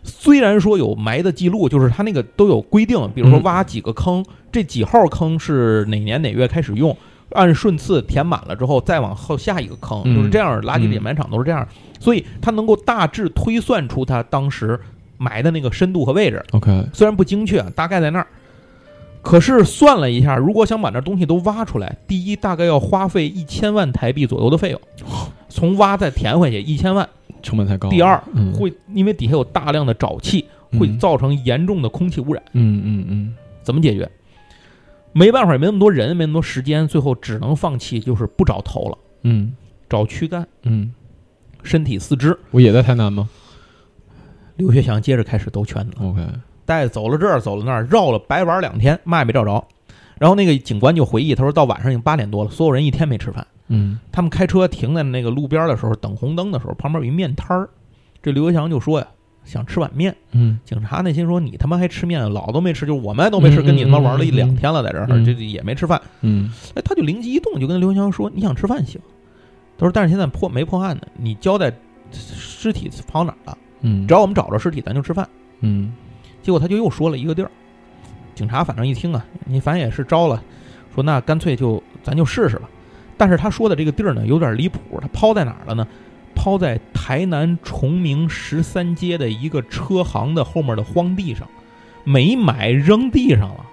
[0.06, 6.96] 虽然说有埋的记录，就是他那个都有规定，比如说嗯挖几个坑，这几号坑是哪年哪月开始用，
[7.32, 10.62] 按顺次填满了之后再往后下一个坑，嗯就是这样。
[10.62, 11.68] 垃圾掩埋场都是这样，
[12.00, 14.80] 所以它能够大致推算出它当时
[15.18, 18.28] 埋的那个深度和位置，，OK，虽然不精确，大概在那儿。
[19.24, 24.80] 可是算了一下，如果想把那东西都挖出来，第一大概要花费一千万台币左右的费用，
[25.50, 27.10] 从挖再填回去一千万。
[27.46, 27.90] 成本太高。
[27.90, 32.44] 第二嗯会因为底下有大量的沼气，会嗯造成严重的空气污染。
[32.54, 33.34] 嗯嗯嗯
[33.64, 34.10] 怎么解决？
[35.14, 39.56] 没办法，也没那么多人，没那么多时间，最后只能放弃，就是不找头了，嗯
[39.88, 40.92] 找躯干、嗯，
[41.64, 42.38] 身体、四肢。
[42.52, 43.30] 我也在台南吗
[44.58, 46.22] 刘学祥接着开始兜圈子，？OK，
[46.66, 49.66] 带着走了这儿，走了那儿，绕了白玩两天，嘛也没找着。
[50.18, 53.46] 然后那个警官就回忆，他说到晚上已经八点多了，所有人一天没吃饭。
[53.68, 57.70] 嗯他们开车停在那个路边的时候，等红灯的时候，旁边有一面摊儿。
[58.22, 59.08] 这刘国强就说呀，
[59.44, 60.16] 想吃碗面。
[60.32, 62.28] 嗯警察那心说：“你他妈还吃面？
[62.32, 66.02] 老都没吃，就是我们都没吃，嗯跟你他妈玩了一两天了，在这儿嗯这也没吃饭。
[66.22, 69.00] 嗯哎，他就灵机一动，就跟刘强说：“你想吃饭行。”
[69.78, 71.72] 他说：“但是现在破没破案呢，你交代
[72.12, 73.58] 尸体跑哪儿了？
[73.82, 75.28] 嗯，只要我们找着尸体，咱就吃饭。
[75.60, 75.94] 嗯”
[76.42, 77.52] 结果他就又说了一个地儿。
[78.36, 80.42] 警察反正一听啊，你反正也是招了，
[80.94, 82.70] 说那干脆就咱就试试吧。
[83.18, 85.88] 但是他说的这个地儿呢，有点离谱，他抛在哪儿了呢？
[86.36, 91.48] 抛在台南崇明十三街的一个车行的后面的荒地上，
[92.04, 93.66] 没埋扔地上了，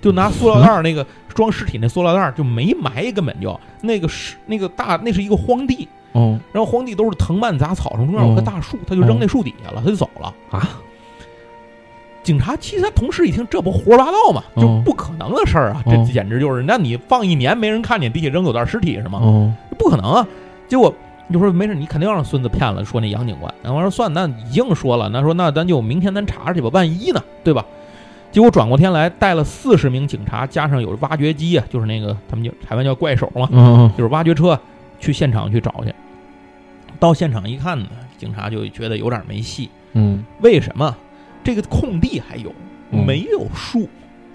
[0.00, 6.36] 就拿塑料袋儿那个装尸体那塑料袋儿就没埋，根本就那个是那个大那是一个荒地，哦。
[6.52, 10.34] 然后荒地都是藤蔓杂草，中间有棵大树，他就扔那树底下了，他就走了。
[10.50, 10.80] 啊，
[12.26, 14.42] 警察其实他同事一听，这不胡说八道吗？
[14.54, 15.80] 哦就不可能的事儿啊！
[15.86, 19.20] 哦这简直就是，那你放一年没人看见，地下扔有袋尸体是吗？
[19.22, 20.26] 哦不可能啊！
[20.66, 20.92] 结果
[21.32, 22.84] 就说没事，你肯定让孙子骗了。
[22.84, 27.64] 说那杨警官，然后我说算，那已经说了，那说那咱就明天咱查查去吧，万一呢，对吧？
[28.32, 34.58] 结果转过天来，带了四十名警察，加上有挖掘机啊，就是那个他们就台湾叫怪手嘛，嗯就是挖掘车
[34.98, 35.94] 去现场去找去。
[36.98, 37.86] 到现场一看呢，
[38.18, 39.70] 警察就觉得有点没戏。
[39.92, 40.96] 嗯为什么？
[41.46, 42.52] 这个空地还有
[42.90, 43.88] 嗯没有树？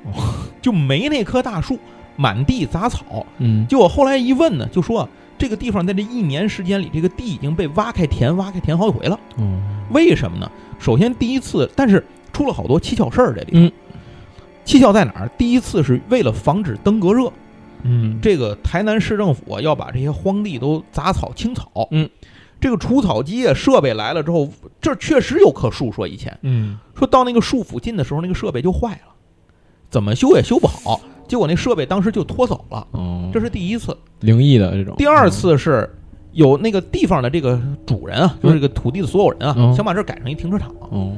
[0.61, 1.77] 就没那棵大树，
[2.15, 3.25] 满地杂草。
[3.37, 5.07] 嗯结果后来一问呢，就说
[5.37, 9.19] 这个地方在这一年时间里，这个地已经被挖开填，挖开填好几回了。
[9.37, 10.49] 嗯为什么呢？
[10.79, 13.59] 首先第一次，但是出了好多蹊跷事儿，这里头。
[13.59, 13.71] 嗯
[14.63, 15.29] 蹊跷在哪儿？
[15.37, 17.33] 第一次是为了防止登革热，
[17.83, 21.87] 嗯这个台南市政府啊要把这些荒地都杂草清草。
[21.91, 22.07] 嗯，
[22.61, 24.47] 这个除草机啊设备来了之后，
[24.79, 29.13] 这儿确实有棵树，说以前嗯说到那个树附近的时候，那个设备就坏了，
[29.89, 31.01] 怎么修也修不好。
[31.27, 33.97] 结果那设备当时就拖走了，哦，这是第一次。
[34.19, 34.95] 灵异的这种。
[34.97, 35.89] 第二次是
[36.33, 41.17] 有那个地方的这个主人啊，就是这个土地的所有人啊，嗯想把这儿改成一停车场，哦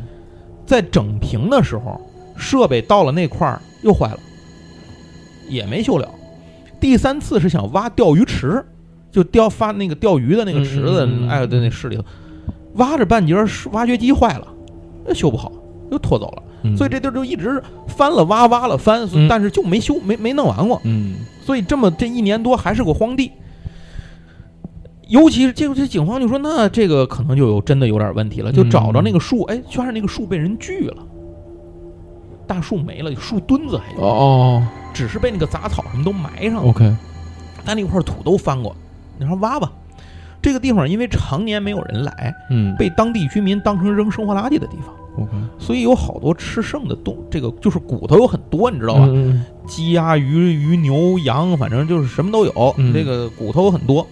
[0.66, 2.00] 在整平的时候，
[2.38, 4.20] 设备到了那块儿又坏了，
[5.50, 6.08] 也没修了。
[6.80, 8.64] 第三次是想挖钓鱼池，
[9.14, 12.03] 就钓发那个钓鱼的那个池子，嗯嗯嗯嗯哎，在那市里头，
[12.74, 14.47] 挖着半截儿，挖掘机坏了，
[15.05, 15.51] 那修不好，
[15.91, 16.43] 又拖走了。
[16.64, 16.76] 嗯。
[16.76, 19.28] 所以这地儿就一直翻了挖，挖了翻，嗯。
[19.30, 20.82] 但是就没修，没没弄完过。
[20.84, 21.18] 嗯。
[21.45, 23.32] 所以这么这一年多还是个荒地。
[25.09, 30.97] 尤其是这个这警方就说，那这个可能就有真的有点问题了，就找着那个树，哎，居然那个树被人锯了，
[32.47, 36.95] 大树没了，树墩子还有，哦只是被那个杂草什么都埋上了，，OK，
[37.66, 38.76] 但那块土都翻过，
[39.18, 39.72] 你说挖吧。
[40.41, 44.93] 这个地方因为常年没有人来，嗯被当地居民当成扔生活垃圾的地方
[45.24, 49.05] ，，OK，所以有好多吃剩的动，这个就是骨头有很多，你知道吧？
[49.07, 54.05] 嗯鸡鸭鱼鱼牛羊，反正就是什么都有，嗯这个骨头有很多。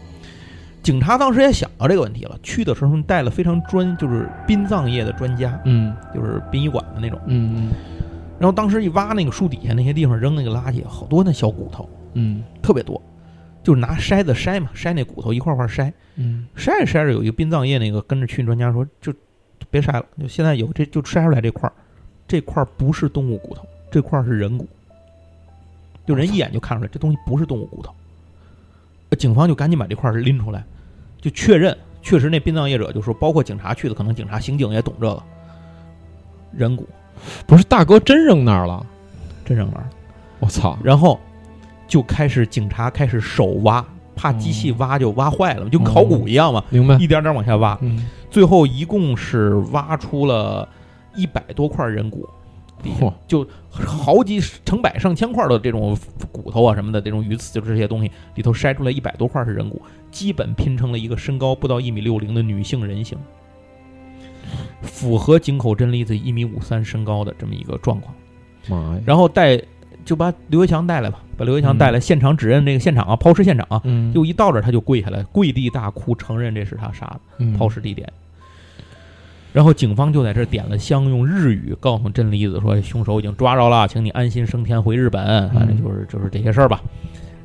[0.82, 7.20] 警察当时也想到这个问题了，去的时候带了非常专，就是殡葬业的专家，嗯就是殡仪馆的那种。
[7.26, 7.68] 嗯
[8.40, 13.00] 然后当时一挖那个树底下那些地方扔那个垃圾，好多那小骨头，嗯特别多，
[13.64, 16.48] 就是拿筛子筛嘛，筛那骨头一块块筛，嗯。
[16.56, 19.14] 筛着筛着，有一个殡葬业那个跟着去专家说，就
[19.70, 21.74] 别筛了，就现在有这就筛出来这块儿，
[22.28, 24.68] 这块儿不是动物骨头，这块儿是人骨，
[26.06, 27.94] 就人一眼就看出来这东西不是动物骨头。
[29.10, 30.64] 呃警方就赶紧把这块儿拎出来，
[31.20, 35.24] 就确认，确实那殡葬业者就说，包括警察去的，可能警察刑警也懂这个，
[36.54, 36.88] 人骨。
[37.46, 38.84] 不是大哥真扔那儿了，
[39.46, 39.90] 真扔那儿了，
[40.40, 40.80] 我操！
[40.84, 41.20] 然后
[41.92, 43.86] 就开始警察开始手挖，
[44.16, 46.96] 怕机器挖就挖坏了嘛，就跟考古一样嘛，明白？
[46.96, 50.66] 一点点往下挖，嗯，最后一共是挖出了
[51.18, 52.26] 一百多块人骨，
[52.82, 55.98] 底下嚯就好几成百上千块的这种
[56.32, 59.82] 骨头啊什么的，这种鱼刺，就这些东西里头筛出来一百多块是人骨，
[60.12, 63.18] 基本拼成了一个身高不到一米六零的女性人形，
[64.82, 68.16] 符合井口真理子一米五三身高的这么一个状况。
[68.70, 69.02] 妈呀！
[69.06, 69.62] 然后带
[70.04, 77.20] 就把刘学强带来吧，把刘学强带来，现场指认这个现场啊，抛尸现场啊，嗯，就一到这儿他就跪下来，跪地大哭，承认这是他杀的。
[77.40, 78.12] 嗯抛尸地点。
[79.54, 85.50] 然后警方就在这儿点了香，用日语告诉真理子说，凶手已经抓着了，请你安心升天回日本。
[85.50, 86.82] 反正就是就是这些事儿吧。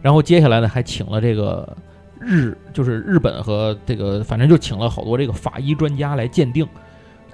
[0.03, 1.77] 然后接下来呢，还请了这个
[2.21, 6.65] 日，就是日本和这个，反正就请了好多这个法医专家来鉴定，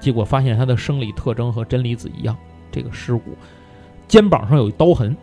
[0.00, 2.34] 结果发现他的生理特征和真理子一样，
[2.70, 3.36] 这个尸骨
[4.12, 5.16] 肩膀上有一刀痕，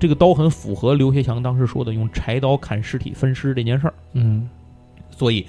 [0.00, 3.94] 这个刀痕符合刘学强当时说的用柴刀砍尸体分尸这件事儿。
[4.14, 4.50] 嗯
[5.12, 5.46] 所以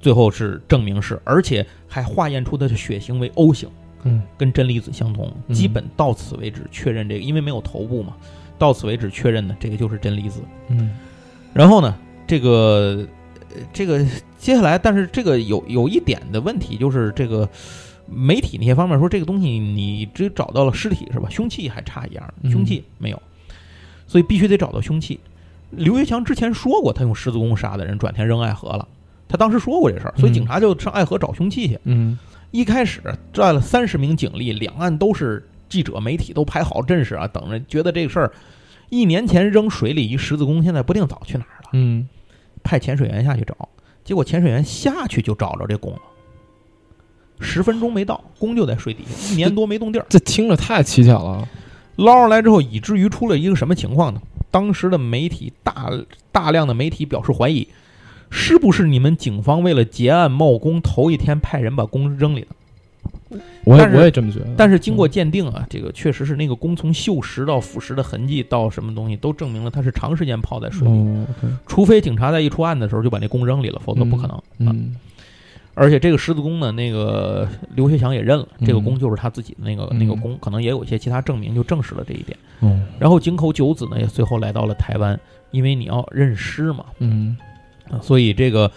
[0.00, 3.68] 最后是证明是，而且还化验出他的血型为 O 型，
[4.04, 5.30] 嗯跟真离子相同。
[5.46, 8.16] 嗯基本到此为止确认这个，因为没有头部嘛，
[8.58, 10.40] 到此为止确认的这个就是真离子。
[10.68, 10.96] 嗯
[11.52, 11.94] 然后呢，
[12.26, 13.06] 这个
[13.50, 14.02] 呃这个
[14.38, 17.46] 接下来，但是这个有有一点的问题就是这个。
[18.14, 21.28] 媒体那些方面说这个东西你只找到了尸体是吧？
[21.30, 23.22] 凶器还差一样，嗯凶器没有，
[24.06, 25.18] 所以必须得找到凶器。
[25.70, 28.86] 刘学强之前说过，他用十字弓杀的人，转天扔爱河了。
[29.26, 31.78] 他当时说过这事儿，所以嗯警察就上爱河找凶器去。
[31.84, 32.18] 嗯
[32.50, 33.00] 一开始
[33.32, 38.30] 带了三十名警力，两岸都是记者、媒体都排好阵势啊，等着，觉得这个事儿
[38.90, 41.70] 一年前扔水里一十字弓，现在不定早去哪儿了。
[41.72, 42.06] 嗯
[42.62, 43.66] 派潜水员下去找，
[44.04, 46.00] 结果潜水员下去就找着这弓了，
[47.42, 50.06] 十分钟没到，弓就在水底下，一年多没动地儿。
[50.08, 51.46] 这听着太蹊跷了。
[51.96, 54.20] 捞上来之后，以至于出了一个什么情况呢？
[54.50, 55.90] 当时的媒体大
[56.30, 57.66] 大量的媒体表示怀疑，
[58.30, 63.38] 是不是你们警方为了结案冒功，头一天派人把弓扔里了？
[63.64, 64.48] 我也我也这么觉得。
[64.56, 71.26] 但是经过鉴定啊，这个确实是那个弓从锈蚀到腐蚀的痕迹到什么东西，都证明了它是长时间泡在水里。
[71.66, 74.36] 除非警察在一出案的时候就把那弓扔里了，否则不可能。
[74.36, 74.94] 啊嗯
[75.74, 82.36] 而且这个狮子宫呢，那个刘学强也认了，嗯这个宫就是他自己的那个、嗯那个宫，可能也有一些其他证明，就证实了这一点。
[82.60, 85.18] 嗯然后井口九子呢，也随后来到了台湾，
[85.50, 87.36] 因为你要认尸嘛，嗯
[87.90, 88.70] 啊所以这个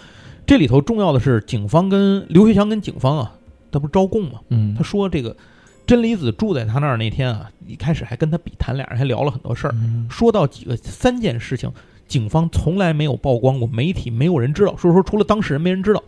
[0.46, 3.34] 这里头重要的是，警方跟刘学强跟警方啊，
[3.70, 4.40] 他不是招供嘛？
[4.48, 5.36] 嗯，他说这个
[5.86, 11.70] 真理子住在他那儿那天啊，一开始还跟他比谈，俩人还聊了很多事儿，嗯说到几个三件事情，
[12.08, 16.02] 警方从来没有曝光过，媒体没有人知道，所以说除了当事人没人知道。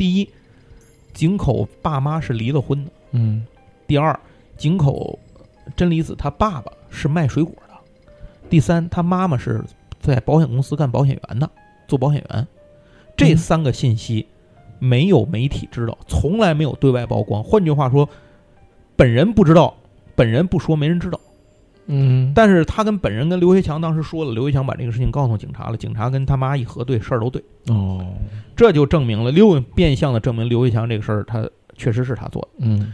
[0.00, 0.26] 第一，
[1.12, 3.44] 井口爸妈是离了婚的；嗯
[3.86, 4.18] 第二，
[4.56, 5.18] 井口
[5.76, 7.74] 真理子他爸爸是卖水果的；
[8.48, 9.62] 第三，他妈妈是
[10.00, 11.50] 在保险公司干保险员的，
[11.86, 12.48] 做保险员。
[13.14, 14.26] 这嗯三个信息
[14.78, 17.44] 没有媒体知道，从来没有对外曝光。
[17.44, 18.08] 换句话说，
[18.96, 19.76] 本人不知道，
[20.14, 21.20] 本人不说，没人知道。
[21.92, 28.06] 嗯，但是他跟本人跟刘学强当时说了，刘学强把这个事情告诉警察了，警察跟他妈一核对，事儿都对，哦，
[28.54, 32.48] 这就证明了刘变相的证明刘学强这个事儿他确实是他做的。
[32.66, 32.92] 嗯。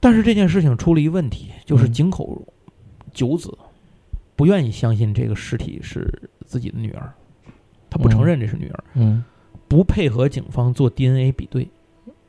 [0.00, 1.92] 但是这件事情出了一问题，就是嗯。
[1.92, 2.44] 井口
[3.12, 3.56] 九子
[4.34, 7.12] 不愿意相信这个尸体是自己的女儿，
[7.88, 9.22] 他不承认这是女儿，嗯。
[9.68, 11.68] 不配合警方做 DNA 比对，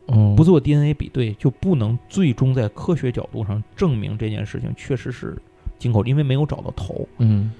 [0.05, 5.35] 哦，不做 DNA 比对就不能最终在科学角度上证明这件事情确实是
[5.83, 7.07] 井口，因为没有找到头。
[7.17, 7.51] 嗯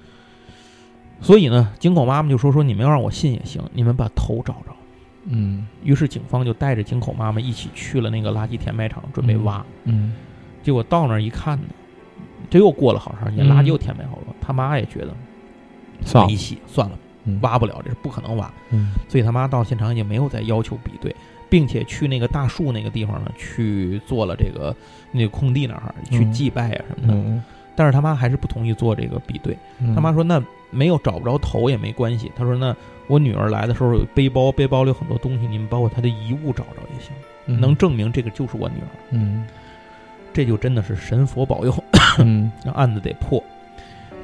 [1.22, 4.76] 所以呢，井口妈妈就说：“说你们要让我信也行，你们把头找着。
[5.26, 9.66] 嗯”于是警方就带着井口妈妈一起去了那个垃圾填埋场，准备挖。
[9.86, 10.14] 嗯
[10.62, 11.66] 结果到那儿一看呢，
[12.50, 14.36] 这又过了好长时间，嗯垃圾又填埋好了。
[14.42, 15.16] 他妈也觉得
[16.04, 18.52] 算了没戏，算了，嗯挖不了，这是不可能挖。
[18.72, 21.16] 嗯所以他妈到现场也没有再要求比对，
[21.50, 24.76] 并且去那个大树那个地方呢，去做了这个
[25.14, 27.14] 那个空地那儿去嗯祭拜啊什么的。
[27.14, 27.42] 嗯
[27.76, 29.58] 但是他妈还是不同意做这个比对。
[29.80, 32.76] 嗯他妈说：“那没有找不着头也没关系。”他说：“那
[33.08, 37.14] 我女儿来的时候有背包，背包里有很多东西，你们包括她的遗物找着也行，
[37.48, 38.88] 嗯能证明这个就是我女儿。
[39.12, 39.46] 嗯
[40.34, 41.84] 这就真的是神佛保佑，
[42.20, 43.44] 嗯 让案子得破。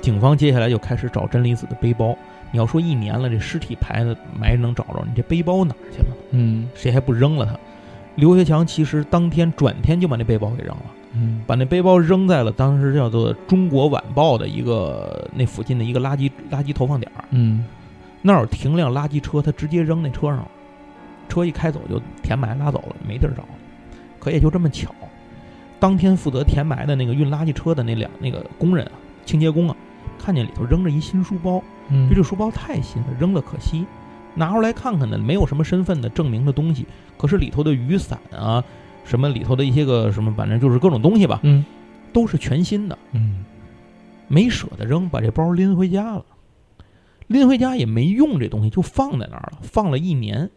[0.01, 2.17] 警方接下来就开始找真理子的背包。
[2.51, 6.15] 你要说一年了，这尸体牌子埋能找着，你这背包哪儿去了？
[6.31, 7.55] 嗯谁还不扔了它？
[8.15, 10.85] 刘学强其实当天转天就把那背包给扔了。
[11.13, 11.41] 嗯。
[11.47, 17.65] 把那背包扔在了当时叫做《中国晚报》的一个那附近的一个垃圾垃圾投放点儿，嗯。
[18.21, 20.47] 那儿停辆垃圾车，他直接扔那车上了，
[21.29, 23.43] 车一开走就填埋拉走了，没地儿找。
[24.19, 24.93] 可也就这么巧，
[25.79, 28.91] 当天负责填埋的那个运垃圾车的那两那个工人啊，
[29.25, 29.75] 清洁工啊，
[30.17, 32.09] 看见里头扔着一新书包，嗯。
[32.09, 33.85] 这这书包太新了，扔了可惜，
[34.35, 36.85] 拿出来看看呢，没有什么身份的证明的东西，
[37.17, 38.61] 可是里头的雨伞啊，
[39.09, 41.65] 什么里头的一些个什么，反正就是各种东西吧，嗯
[42.13, 43.43] 都是全新的，嗯
[44.27, 46.23] 没舍得扔，把这包拎回家了。
[47.25, 50.47] 拎回家也没用这东西，就放在那儿了，放了一年。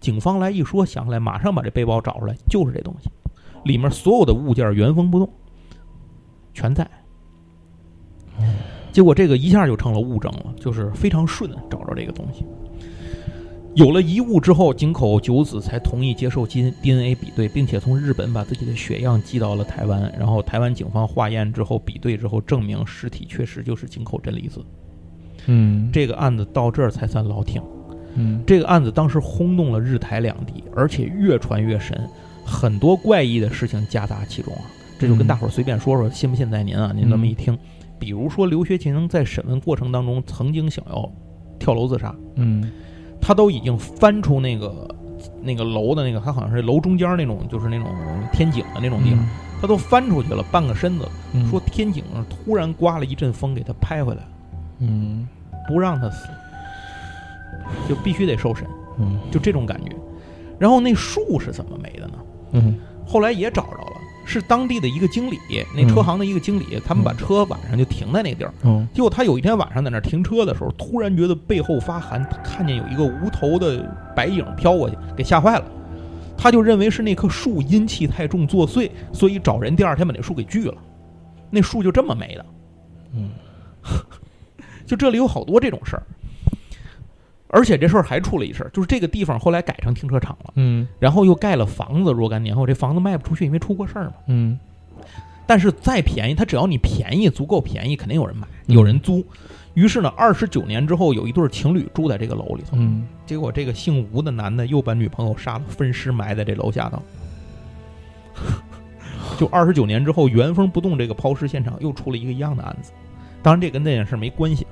[0.00, 3.10] 警方来一说，想起来马上把这背包找出来，就是这东西，
[3.64, 5.30] 里面所有的物件原封不动，
[6.54, 6.88] 全在。
[8.90, 12.46] 结果这个一下就成了物证了，就是非常顺找着这个东西。
[13.76, 20.10] 有了遗物之后，井口九子才同意接受基 DNA 比对，并且从日本把自己的血样寄到了台湾。
[20.18, 24.64] 然后台湾警方化验之后比对之后，证明尸体确实就是井口真理子。
[25.44, 27.62] 嗯这个案子到这儿才算老挺。
[28.14, 32.08] 嗯这个案子当时轰动了日台两地，而且越传越神，
[32.46, 34.62] 很多怪异的事情夹杂其中啊。
[34.98, 36.94] 这就跟嗯大伙儿随便说说，信不信在您啊。
[36.96, 37.58] 您这么一听，
[37.98, 41.12] 比如说刘学勤在审问过程当中曾经想要
[41.58, 42.72] 跳楼自杀，嗯
[43.26, 44.72] 他都已经翻出那个
[45.42, 47.88] 那个楼的那个，他好像是楼中间那种，就是那种
[48.32, 49.26] 天井的那种地方，
[49.60, 51.50] 他都翻出去了半个身子，嗯。
[51.50, 54.28] 说天井上突然刮了一阵风，给他拍回来了，
[54.78, 55.26] 嗯。
[55.66, 56.28] 不让他死，
[57.88, 58.64] 就必须得受审，
[59.00, 59.18] 嗯。
[59.32, 59.90] 就这种感觉。
[60.56, 62.14] 然后那树是怎么没的呢？
[62.52, 62.78] 嗯。
[63.04, 63.96] 后来也找着了，
[64.26, 65.38] 是当地的一个经理，
[65.74, 68.52] 那车行的一个经理，他们把车晚上就停在那个地儿。
[68.64, 75.64] 嗯结果他有一天晚上在那儿停车的时候，突然觉得背后发寒，看见有一个无头的白影飘过去，给吓坏了。
[76.36, 80.74] 他就认为是那棵树阴气太重作祟，所以找人第二天把那树给锯了。
[81.48, 82.46] 那树就这么没的。
[83.14, 83.30] 嗯，
[84.84, 86.02] 就这里有好多这种事儿。
[87.48, 92.12] 而且这事儿还出了一事儿，就是这个地方后来改成停车场了，嗯然后又盖了房子。
[92.12, 94.14] 若干年后，这房子卖不出去，因为出过事儿嘛。
[94.26, 94.58] 嗯
[95.46, 99.24] 但是再便宜，它只要你便宜，足够便宜，肯定有人买，嗯有人租。
[99.74, 102.70] 于是呢，二十九年之后，有一对情侣住在这个楼里头。
[102.72, 107.00] 嗯结果这个姓吴的男的又把女朋友杀了，分尸埋在这楼下头。
[109.38, 112.92] 就二十九年之后，原封不动这个抛尸现场又出了一个一样的案子。
[113.42, 114.66] 当然，这跟那件事没关系，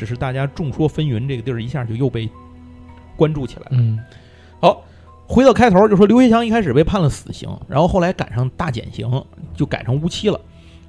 [0.00, 2.26] 只是大家众说纷纭，这个地儿一下就又被
[3.16, 3.68] 关注起来了。
[3.72, 3.98] 嗯
[4.58, 4.82] 好，
[5.26, 9.06] 回到开头就说刘学强一开始被判了死刑，然后后来赶上大减刑，
[9.54, 10.40] 就改成无期了。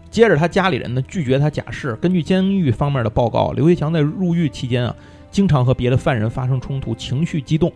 [0.09, 1.93] 接着他家里人呢拒绝他假释。
[1.97, 4.95] 根据监狱方面的报告，刘学强在入狱期间啊，
[5.29, 7.69] 经常和别的犯人发生冲突，情绪激动。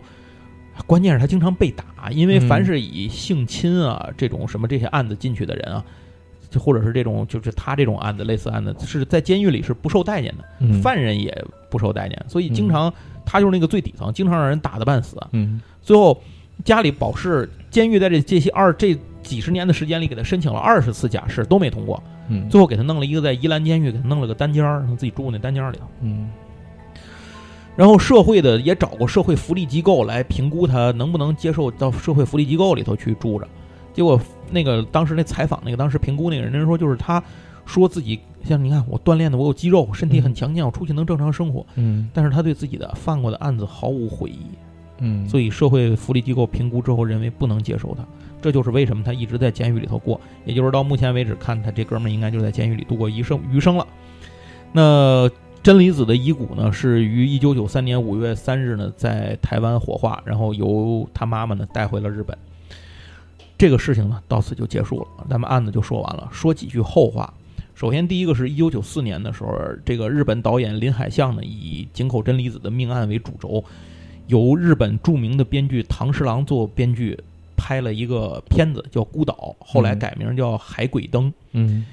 [0.86, 6.05] 关键是他经常被打，因为凡是以性侵啊、这种什么这些案子进去的人啊，就
[6.58, 12.92] 或者是这种就是他这种案子类似案子，是在监狱里是不受待见的，嗯犯人也不受待见，所以经常
[13.24, 15.16] 他就是那个最底层，经常让人打的半死。
[15.32, 15.60] 嗯。
[15.82, 16.20] 最后
[16.64, 22.48] 家里保释，监狱在这这些二这几十年的时间里，给他申请了二十次假释都没通过，嗯。
[22.48, 25.84] 最后给他弄了一个在宜兰监狱给他弄了个单间儿，让他自己住那单间儿里头。
[26.00, 26.30] 嗯。
[27.76, 33.46] 然后社会的也找过社会福利机构来评估他能不能接受到社会福利机构里头去住着，
[33.92, 34.18] 结果
[34.50, 37.22] 那个当时那采访那个当时评估那个人，人说就是他
[37.64, 42.08] 说自己像你看我锻炼的我有肌肉，身体很强健，我出去能正常生活，嗯。
[42.14, 44.46] 但是他对自己的犯过的案子毫无悔意，
[44.98, 48.04] 嗯，所以社会福利机构评估之后认为不能接受他，
[48.40, 53.86] 这就是为什么他一直在监狱里头过，也就是到目前为止看他这哥们儿应该就在监狱里度过余生余生了。
[54.72, 55.28] 那
[55.62, 62.38] 真理子的遗骨呢，是于一九九三年五月三日呢在台湾火化，然后由他妈妈呢带回了日本。
[63.58, 66.28] 这个事情呢到此就结束了，咱们案子就说完了。
[66.32, 67.32] 说几句后话。
[67.74, 69.52] 首先，第一个是一九九四年的时候，
[69.84, 73.62] 这个日本导演林海象呢以井口真理子的命案为主轴，
[74.28, 77.18] 由日本著名的编剧唐十郎做编剧，
[77.54, 81.30] 拍了一个片子叫《孤岛》，后来改名叫《海鬼灯》。
[81.52, 81.84] 嗯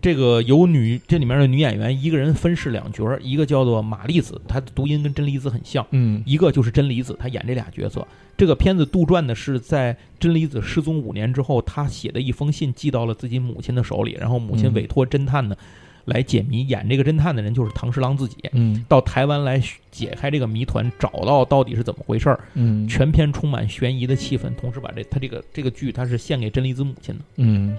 [0.00, 8.06] 这个有女这里面的女演员一个人分饰两角儿，一个叫做马丽子，她的读音跟真离子很像，嗯一个就是真离子，她演这俩角色。
[8.36, 15.56] 这个片子杜撰的是在真离子失踪五年之后，她写的一封信寄到了自己母亲的手里，然后母亲嗯委托侦探呢
[16.04, 18.36] 来解谜，演这个侦探的人就是唐十郎自己。
[18.52, 22.38] 嗯到台湾来解开这个谜团，找到到底是怎么回事儿。
[22.54, 27.20] 嗯全片充满悬疑的气氛，同时把这他这个这个剧它是献给真理子母亲的。
[27.38, 27.76] 嗯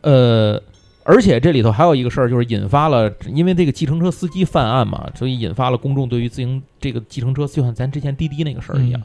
[0.00, 0.62] 呃，
[1.08, 9.00] 而且这里头还有一个事儿，就是引发了因为这个计程车司机犯案嘛，所以引发了公众对于自行这个计程车，就像咱之前滴滴那个事儿一样，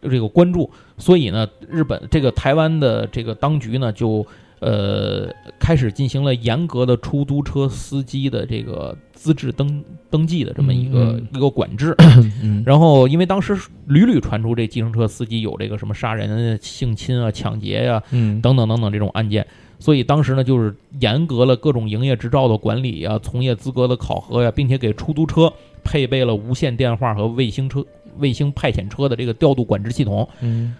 [0.00, 0.70] 这个关注。
[0.96, 4.24] 所以呢，日本这个台湾的这个当局呢，就
[4.60, 5.28] 呃
[5.58, 11.96] 开始进行了严格的出租车司机的这个资质登登记的这么一个、嗯一个管制。
[12.42, 13.58] 嗯然后，因为当时
[13.88, 19.44] 屡屡传出这计程车司机有这个什么杀人、性侵啊、抢劫呀、嗯等等等等这种案件，
[19.78, 25.52] 所以当时呢就是严格了各种营业执照的管理啊、从业资格的考核呀、并且给出租车
[25.82, 27.84] 配备了无线电话和卫星车、
[28.18, 30.74] 卫星派遣车的这个调度管制系统，嗯。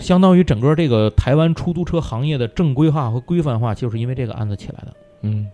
[0.00, 4.94] 相当于整个这个台湾出租车行业的正规化和规范化，就是因为这个案子起来的。
[5.20, 5.46] 嗯。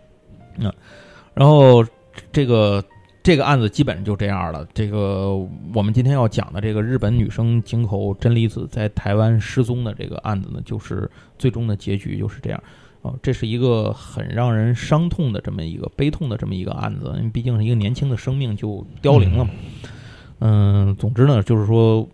[1.35, 1.85] 然后
[2.33, 2.83] 这个
[3.29, 4.67] 这个案子基本就这样了。
[4.73, 5.37] 这个
[5.75, 12.63] 我们今天要讲的这个日本女生井口真理子在台湾失踪的这个案子呢，就是最终的结局就是这样。
[13.03, 19.51] 哦，这是一个很让人伤痛的这么一个悲痛的这么一个案子，因为毕竟是一个年轻的生命就凋零了嘛。
[20.39, 22.09] 嗯，总之呢，就是说，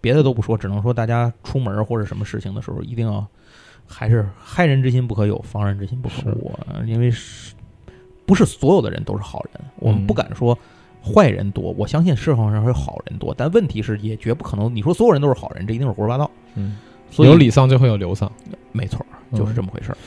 [0.00, 3.24] 别的都不说，只能说大家出门或者什么事情的时候，一定要
[3.86, 6.82] 还是害人之心不可有，防人之心不可无啊。
[6.84, 7.53] 因为是
[8.26, 10.58] 不是所有的人都是好人，我们嗯不敢说
[11.02, 14.74] 坏人多，我相信世界上会有好人多，但问题是也绝不可能。
[14.74, 16.30] 你说所有人都是好人，这一定是胡说八道。
[16.54, 16.76] 嗯，
[17.10, 18.30] 所以有李丧就会有刘丧。
[18.72, 19.04] 没错，
[19.34, 19.98] 就是这么回事儿。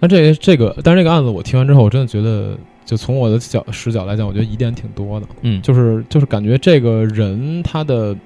[0.00, 5.26] 那这这个，但是这个案子我听完之后，我真的觉得，就从我的角视角来讲，我觉得疑点挺多的。
[5.42, 8.16] 嗯，就是就是感觉这个人他的，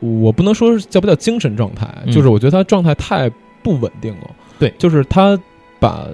[0.00, 3.30] 我不能说是叫不叫精神状态，嗯就是我觉得他状态太
[3.62, 4.30] 不稳定了。
[4.58, 5.38] 对就是他
[5.78, 6.06] 把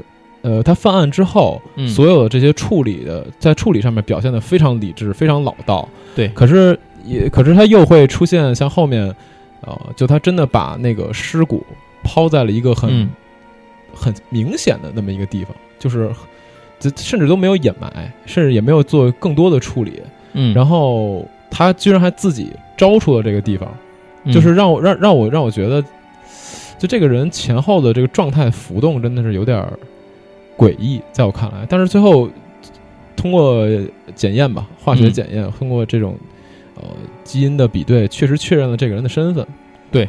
[0.43, 1.89] 呃他犯案之后，嗯。
[1.89, 5.89] 所有的这些处理的在处理上面表现的非常理智，非常老道。
[6.15, 6.29] 对。
[6.29, 9.15] 可是也可是他又会出现像后面，
[9.63, 11.65] 呃，就他真的把那个尸骨
[12.03, 13.11] 抛在了一个很、嗯。
[13.93, 16.09] 很明显的那么一个地方，就是
[16.79, 20.01] 这甚至都没有掩埋，甚至也没有做更多的处理。
[20.33, 23.69] 嗯，然后他居然还自己招出了这个地方，
[24.23, 24.33] 嗯。
[24.33, 25.83] 就是让我让让我让我觉得，
[26.79, 29.77] 就这个人前后的这个状态浮动真的是有点儿
[30.61, 31.65] 诡异，在我看来。
[31.69, 32.29] 但是最后
[33.17, 33.67] 通过
[34.15, 36.19] 检验吧，化学嗯检验，通过这种
[36.77, 36.83] 呃
[37.25, 39.47] 基因的比对，确实确认了这个人的身份。
[39.91, 40.07] 对，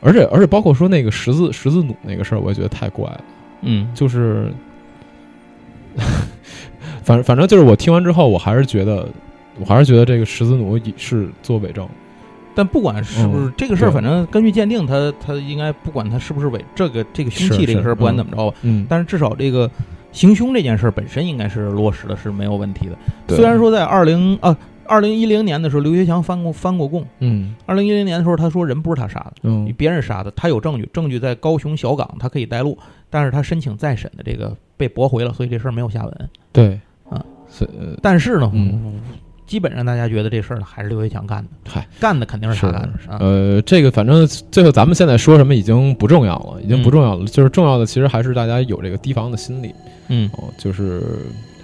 [0.00, 3.20] 而且而且包括说那个十字十字弩那个事儿，我也觉得太怪了。
[3.60, 4.52] 嗯就是，
[7.04, 9.08] 反正反正就是我听完之后，我还是觉得，
[9.60, 11.88] 我还是觉得这个十字弩是做伪证。
[12.54, 19.70] 但不管是不是嗯这个事儿，反正根据鉴定，他他应该不管他是不是伪这个这个凶器这个事儿，不管怎么着吧，嗯，但是至少这个
[20.12, 23.34] 行凶这件事儿本身应该是落实的是没有问题的。
[23.34, 27.06] 虽然说在二零啊二零一零年的时候，刘学强翻过翻过供。
[27.20, 27.54] 嗯。
[27.64, 29.72] 二零一零年的时候，他说人不是他杀的，嗯。
[29.78, 32.76] 别人杀的，他有证据，证据在高雄小港，他可以带路，
[33.08, 36.30] 但是他申请再审的这个被驳回了，所以这事儿没有下文。
[36.52, 36.78] 对。
[37.08, 37.96] 啊，是呃。
[38.02, 39.00] 但是呢，嗯
[39.52, 43.18] 基本上大家觉得这事儿呢还是刘伟强干的，嗨，干的肯定是他干的啊。
[43.20, 47.26] 呃，这个反正最后咱们现在说什么已经不重要了，已经不嗯重要了。
[47.26, 49.70] 就是重要的其实还是大家有这个提防的心理
[50.08, 51.02] 嗯，哦，就是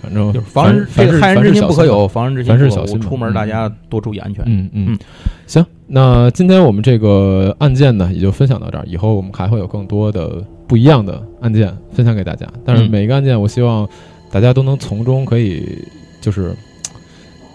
[0.03, 1.87] 反正就是防人这个害人之心不可。
[1.87, 2.71] 有，防人之心凡事。
[2.71, 4.45] 小心出门大家多注意安全。
[4.47, 4.99] 嗯嗯嗯，
[5.47, 8.85] 行，那今天我们这个案件呢，也就分享到这儿。
[8.87, 12.47] 以后我们还会有更多的不一样的案件分享给大家。
[12.67, 13.89] 但是嗯每一个案件，我希望
[14.31, 15.83] 大家都能从中可以
[16.21, 16.55] 就是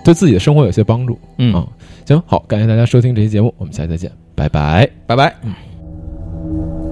[0.03, 1.65] 对自己的生活有些帮助嗯。
[2.05, 4.89] 行好感谢大家收听这期节目我们下期再见拜拜。
[5.07, 6.82] 拜拜。